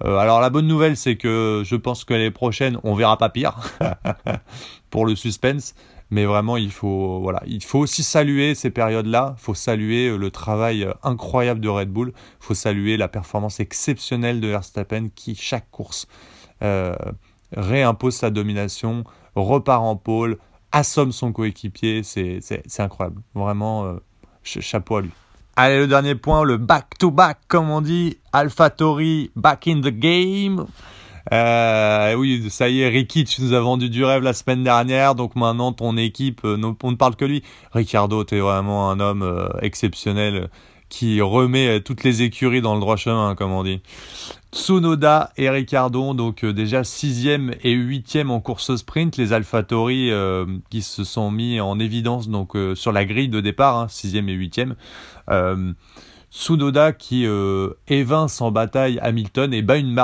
Euh, 0.04 0.16
alors 0.16 0.40
la 0.40 0.50
bonne 0.50 0.66
nouvelle, 0.66 0.96
c'est 0.96 1.16
que 1.16 1.62
je 1.64 1.76
pense 1.76 2.04
que 2.04 2.12
l'année 2.12 2.30
prochaine, 2.30 2.78
on 2.82 2.94
verra 2.94 3.16
pas 3.16 3.30
pire 3.30 3.56
pour 4.90 5.06
le 5.06 5.14
suspense. 5.14 5.74
Mais 6.14 6.26
vraiment, 6.26 6.56
il 6.56 6.70
faut, 6.70 7.18
voilà, 7.20 7.42
aussi 7.74 8.04
saluer 8.04 8.54
ces 8.54 8.70
périodes-là. 8.70 9.34
Il 9.36 9.42
faut 9.42 9.54
saluer 9.54 10.10
euh, 10.10 10.16
le 10.16 10.30
travail 10.30 10.86
incroyable 11.02 11.58
de 11.58 11.68
Red 11.68 11.90
Bull. 11.90 12.12
Il 12.14 12.44
faut 12.46 12.54
saluer 12.54 12.96
la 12.96 13.08
performance 13.08 13.58
exceptionnelle 13.58 14.40
de 14.40 14.46
Verstappen 14.46 15.08
qui, 15.12 15.34
chaque 15.34 15.68
course, 15.72 16.06
réimpose 17.56 18.14
sa 18.14 18.30
domination, 18.30 19.02
repart 19.34 19.82
en 19.82 19.96
pôle, 19.96 20.38
assomme 20.70 21.10
son 21.10 21.32
coéquipier, 21.32 22.04
c'est 22.04 22.40
incroyable. 22.78 23.22
Vraiment, 23.34 23.86
euh, 23.86 23.96
chapeau 24.44 24.96
à 24.96 25.02
lui. 25.02 25.10
Allez, 25.56 25.78
le 25.78 25.88
dernier 25.88 26.14
point, 26.14 26.44
le 26.44 26.58
back-to-back, 26.58 27.38
comme 27.48 27.70
on 27.70 27.80
dit. 27.80 28.18
AlphaTauri, 28.32 29.32
back 29.34 29.66
in 29.68 29.80
the 29.80 29.88
game. 29.88 30.66
Euh, 31.32 32.14
oui, 32.14 32.50
ça 32.50 32.68
y 32.68 32.82
est, 32.82 32.88
Ricky, 32.88 33.24
tu 33.24 33.42
nous 33.42 33.54
as 33.54 33.60
vendu 33.60 33.88
du 33.88 34.04
rêve 34.04 34.22
la 34.22 34.34
semaine 34.34 34.62
dernière, 34.62 35.14
donc 35.14 35.36
maintenant 35.36 35.72
ton 35.72 35.96
équipe, 35.96 36.42
euh, 36.44 36.74
on 36.82 36.90
ne 36.90 36.96
parle 36.96 37.16
que 37.16 37.24
lui. 37.24 37.42
Ricardo, 37.72 38.24
tu 38.24 38.36
es 38.36 38.40
vraiment 38.40 38.90
un 38.90 39.00
homme 39.00 39.48
exceptionnel 39.62 40.48
qui 40.88 41.20
remet 41.20 41.80
toutes 41.80 42.04
les 42.04 42.22
écuries 42.22 42.60
dans 42.60 42.74
le 42.74 42.80
droit 42.80 42.96
chemin, 42.96 43.34
comme 43.34 43.52
on 43.52 43.64
dit. 43.64 43.80
Tsunoda 44.54 45.32
et 45.36 45.50
Ricardo, 45.50 46.14
donc 46.14 46.44
euh, 46.44 46.52
déjà 46.52 46.84
6 46.84 47.26
et 47.64 47.72
8 47.72 48.18
en 48.28 48.40
course 48.40 48.76
sprint, 48.76 49.16
les 49.16 49.32
AlphaTauri 49.32 50.12
euh, 50.12 50.46
qui 50.70 50.80
se 50.80 51.02
sont 51.02 51.32
mis 51.32 51.60
en 51.60 51.80
évidence 51.80 52.28
donc 52.28 52.54
euh, 52.54 52.76
sur 52.76 52.92
la 52.92 53.04
grille 53.04 53.28
de 53.28 53.40
départ, 53.40 53.90
6 53.90 54.16
hein, 54.16 54.26
et 54.28 54.32
8 54.32 54.60
Tsunoda 56.34 56.92
qui 56.92 57.26
évince 57.86 58.40
en 58.40 58.50
bataille 58.50 58.98
Hamilton 59.00 59.54
et 59.54 59.62
bat 59.62 59.76
une, 59.76 59.94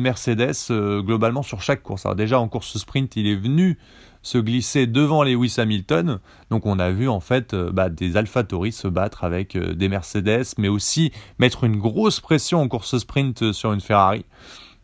Mercedes 0.00 0.70
globalement 1.00 1.42
sur 1.42 1.62
chaque 1.62 1.82
course. 1.82 2.04
Alors 2.04 2.14
déjà 2.14 2.38
en 2.38 2.46
course 2.46 2.76
sprint, 2.76 3.16
il 3.16 3.26
est 3.26 3.36
venu 3.36 3.78
se 4.22 4.38
glisser 4.38 4.86
devant 4.86 5.22
Lewis 5.22 5.54
Hamilton. 5.58 6.20
Donc 6.50 6.66
on 6.66 6.78
a 6.78 6.90
vu 6.90 7.08
en 7.08 7.20
fait 7.20 7.54
euh, 7.54 7.70
bah, 7.72 7.88
des 7.88 8.16
AlphaTauri 8.16 8.72
se 8.72 8.88
battre 8.88 9.24
avec 9.24 9.56
euh, 9.56 9.74
des 9.74 9.88
Mercedes, 9.88 10.44
mais 10.58 10.68
aussi 10.68 11.12
mettre 11.38 11.64
une 11.64 11.78
grosse 11.78 12.20
pression 12.20 12.60
en 12.60 12.68
course 12.68 12.98
sprint 12.98 13.52
sur 13.52 13.72
une 13.72 13.80
Ferrari. 13.80 14.24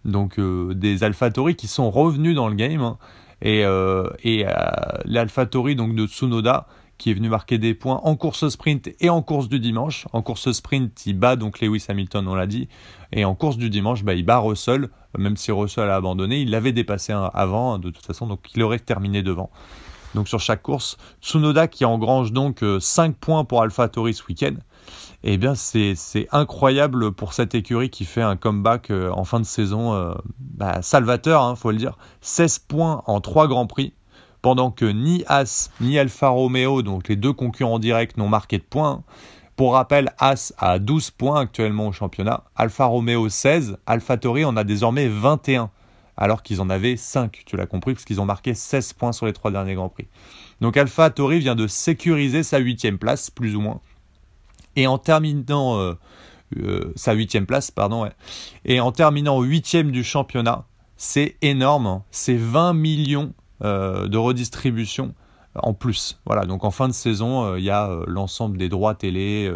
Donc 0.05 0.39
euh, 0.39 0.75
des 0.75 1.05
AlphaTauri 1.05 1.57
qui 1.57 1.67
sont 1.67 1.91
revenus 1.91 2.35
dans 2.35 2.49
le 2.49 2.55
game. 2.55 2.83
Hein. 2.83 2.99
et, 3.43 3.61
et 4.23 4.45
donc 5.75 5.95
de 5.95 6.07
Tsunoda 6.07 6.67
qui 6.99 7.11
est 7.11 7.15
venu 7.15 7.29
marquer 7.29 7.59
des 7.59 7.75
points 7.75 8.01
en 8.05 8.17
course 8.17 8.49
sprint 8.49 8.91
et 9.01 9.11
en 9.11 9.23
course 9.23 9.49
du 9.49 9.61
dimanche. 9.61 10.07
En 10.13 10.23
course 10.23 10.53
sprint, 10.53 11.07
il 11.07 11.19
bat 11.19 11.37
donc 11.37 11.61
Lewis 11.61 11.85
Hamilton, 11.89 12.27
on 12.29 12.35
l'a 12.35 12.47
dit. 12.47 12.69
Et 13.13 13.25
en 13.25 13.35
course 13.35 13.57
du 13.57 13.71
dimanche, 13.71 14.05
bah, 14.05 14.15
il 14.15 14.25
bat 14.25 14.39
Russell, 14.39 14.89
même 15.17 15.37
si 15.37 15.53
Russell 15.53 15.91
a 15.91 15.97
abandonné. 15.97 16.41
Il 16.41 16.51
l'avait 16.51 16.73
dépassé 16.73 17.13
avant, 17.13 17.79
de 17.79 17.91
toute 17.91 18.05
façon, 18.05 18.27
donc 18.27 18.41
il 18.55 18.63
aurait 18.63 18.79
terminé 18.79 19.23
devant. 19.23 19.51
Donc 20.15 20.29
sur 20.29 20.41
chaque 20.41 20.63
course, 20.63 20.97
Tsunoda 21.21 21.69
qui 21.69 21.85
engrange 21.85 22.33
donc 22.33 22.65
5 22.81 23.11
euh, 23.11 23.15
points 23.21 23.45
pour 23.45 23.63
AlphaTauri 23.63 24.15
ce 24.15 24.23
week-end. 24.29 24.55
Eh 25.25 25.39
bien, 25.39 25.55
c'est 25.55 25.97
incroyable 26.33 27.13
pour 27.13 27.33
cette 27.33 27.55
écurie 27.55 27.91
qui 27.91 28.05
fait 28.05 28.23
un 28.23 28.37
comeback 28.37 28.91
euh, 28.91 29.11
en 29.11 29.25
fin 29.25 29.41
de 29.41 29.47
saison 29.47 29.95
euh, 29.95 30.15
bah, 30.39 30.83
salvateur, 30.83 31.41
il 31.43 31.53
hein, 31.53 31.55
faut 31.57 31.71
le 31.71 31.79
dire. 31.79 31.97
16 32.21 32.61
points 32.61 33.03
en 33.07 33.21
3 33.21 33.49
Grands 33.49 33.67
Prix 33.67 33.95
pendant 34.45 34.71
que 34.71 34.85
ni 34.85 35.25
As 35.27 35.71
ni 35.81 35.99
Alfa 35.99 36.29
Romeo, 36.29 36.83
donc 36.83 37.09
les 37.09 37.17
deux 37.17 37.33
concurrents 37.33 37.79
directs, 37.79 38.19
n'ont 38.19 38.29
marqué 38.29 38.59
de 38.59 38.63
points. 38.63 39.03
Pour 39.57 39.73
rappel, 39.73 40.13
As 40.19 40.53
a 40.59 40.79
12 40.79 41.13
points 41.13 41.41
actuellement 41.41 41.89
au 41.89 41.93
championnat, 41.93 42.45
Alfa 42.55 42.85
Romeo 42.85 43.27
16, 43.31 43.79
Alfa 43.87 44.19
Tori 44.19 44.45
en 44.45 44.59
a 44.59 44.63
désormais 44.63 45.09
21, 45.09 45.71
alors 46.19 46.43
qu'ils 46.43 46.61
en 46.61 46.69
avaient 46.69 46.99
5, 46.99 47.45
tu 47.47 47.57
l'as 47.57 47.65
compris, 47.65 47.95
parce 47.95 48.05
qu'ils 48.05 48.21
ont 48.21 48.27
marqué 48.27 48.53
16 48.53 48.93
points 48.93 49.13
sur 49.13 49.25
les 49.25 49.33
trois 49.33 49.51
derniers 49.51 49.77
Grands 49.77 49.89
Prix. 49.89 50.09
Donc 50.61 50.77
Alfa 50.77 51.09
Tori 51.09 51.39
vient 51.39 51.55
de 51.55 51.67
sécuriser 51.67 52.43
sa 52.43 52.59
huitième 52.59 52.99
place, 52.99 53.31
plus 53.31 53.57
ou 53.57 53.63
moins. 53.63 53.81
Et 54.77 54.87
en 54.87 54.99
terminant 54.99 55.79
euh, 55.79 55.95
euh, 56.59 56.93
sa 56.97 57.15
huitième 57.15 57.47
place, 57.47 57.71
pardon, 57.71 58.11
et 58.67 58.79
en 58.79 58.93
terminant 58.93 59.41
huitième 59.41 59.91
du 59.91 60.05
championnat, 60.05 60.67
c'est 60.99 61.37
énorme, 61.41 61.87
hein. 61.87 62.03
c'est 62.11 62.37
20 62.37 62.75
millions 62.75 63.33
de 63.65 64.17
redistribution 64.17 65.15
en 65.57 65.75
plus. 65.75 66.21
Voilà, 66.27 66.47
donc 66.47 66.65
en 66.65 66.71
fin 66.71 66.89
de 66.89 66.93
saison, 66.93 67.45
euh, 67.45 67.59
il 67.59 67.65
y 67.65 67.71
a 67.71 67.89
euh, 67.89 68.05
l'ensemble 68.07 68.59
des 68.59 68.69
droits 68.69 68.95
télé, 68.95 69.53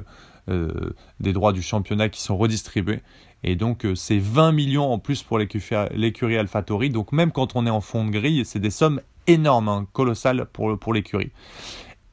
des 1.21 1.35
droits 1.35 1.53
du 1.53 1.61
championnat 1.61 2.09
qui 2.09 2.23
sont 2.23 2.37
redistribués. 2.39 3.03
Et 3.45 3.55
donc 3.55 3.87
c'est 3.95 4.19
20 4.19 4.53
millions 4.53 4.91
en 4.91 4.99
plus 4.99 5.23
pour 5.23 5.39
l'écurie 5.39 6.39
AlphaTauri. 6.39 6.89
Donc 6.89 7.13
même 7.13 7.33
quand 7.33 7.55
on 7.55 7.67
est 7.67 7.71
en 7.71 7.83
fond 7.83 8.07
de 8.07 8.11
grille, 8.11 8.47
c'est 8.47 8.59
des 8.59 8.71
sommes 8.71 9.03
énormes, 9.27 9.69
hein, 9.69 9.87
colossales 9.93 10.47
pour, 10.51 10.79
pour 10.79 10.95
l'écurie. 10.95 11.33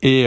Et, 0.02 0.26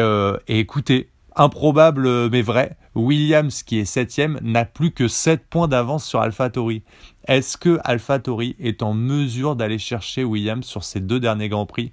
écoutez, 0.48 1.10
improbable 1.36 2.30
mais 2.30 2.40
vrai, 2.40 2.78
Williams, 2.98 3.62
qui 3.62 3.78
est 3.78 3.84
septième, 3.84 4.38
n'a 4.42 4.64
plus 4.64 4.90
que 4.90 5.08
7 5.08 5.46
points 5.48 5.68
d'avance 5.68 6.04
sur 6.04 6.20
AlphaTauri. 6.20 6.82
Est-ce 7.26 7.56
que 7.56 7.78
AlphaTauri 7.84 8.56
est 8.58 8.82
en 8.82 8.92
mesure 8.92 9.54
d'aller 9.54 9.78
chercher 9.78 10.24
Williams 10.24 10.66
sur 10.66 10.82
ces 10.82 11.00
deux 11.00 11.20
derniers 11.20 11.48
Grands 11.48 11.66
Prix? 11.66 11.92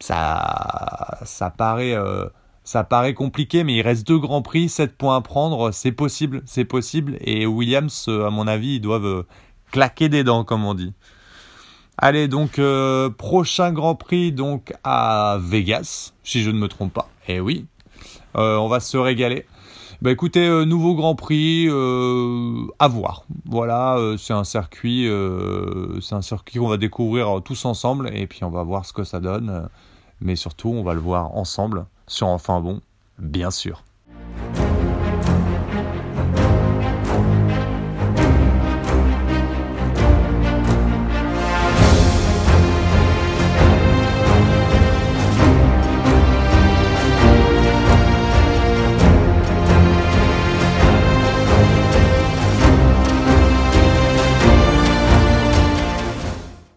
Ça, 0.00 1.18
ça 1.24 1.50
paraît... 1.50 1.94
Euh, 1.94 2.26
ça 2.64 2.84
paraît 2.84 3.14
compliqué, 3.14 3.64
mais 3.64 3.76
il 3.76 3.80
reste 3.80 4.06
deux 4.06 4.18
grands 4.18 4.42
prix, 4.42 4.68
7 4.68 4.94
points 4.94 5.16
à 5.16 5.20
prendre, 5.22 5.70
c'est 5.70 5.90
possible, 5.90 6.42
c'est 6.44 6.66
possible. 6.66 7.16
Et 7.22 7.46
Williams, 7.46 8.04
euh, 8.08 8.26
à 8.26 8.30
mon 8.30 8.46
avis, 8.46 8.74
ils 8.74 8.80
doivent 8.80 9.06
euh, 9.06 9.26
claquer 9.70 10.10
des 10.10 10.22
dents, 10.22 10.44
comme 10.44 10.66
on 10.66 10.74
dit. 10.74 10.92
Allez, 11.96 12.28
donc 12.28 12.60
prochain 13.16 13.72
Grand 13.72 13.94
Prix 13.94 14.30
donc 14.32 14.72
à 14.84 15.38
Vegas, 15.40 16.12
si 16.22 16.42
je 16.42 16.50
ne 16.50 16.58
me 16.58 16.68
trompe 16.68 16.92
pas. 16.92 17.08
Eh 17.26 17.40
oui, 17.40 17.64
on 18.34 18.68
va 18.68 18.78
se 18.78 18.96
régaler. 18.98 19.46
Bah 20.00 20.12
écoutez, 20.12 20.48
nouveau 20.64 20.94
Grand 20.94 21.16
Prix, 21.16 21.68
à 21.68 22.88
voir. 22.88 23.24
Voilà, 23.46 23.98
c'est 24.16 24.32
un 24.32 24.44
circuit, 24.44 25.08
c'est 26.00 26.14
un 26.14 26.22
circuit 26.22 26.60
qu'on 26.60 26.68
va 26.68 26.76
découvrir 26.76 27.40
tous 27.44 27.64
ensemble 27.64 28.10
et 28.14 28.28
puis 28.28 28.44
on 28.44 28.50
va 28.50 28.62
voir 28.62 28.84
ce 28.86 28.92
que 28.92 29.02
ça 29.02 29.18
donne. 29.18 29.68
mais 30.20 30.36
surtout, 30.36 30.68
on 30.68 30.84
va 30.84 30.94
le 30.94 31.00
voir 31.00 31.36
ensemble 31.36 31.86
sur 32.06 32.28
Enfin 32.28 32.60
Bon, 32.60 32.80
bien 33.18 33.50
sûr. 33.50 33.82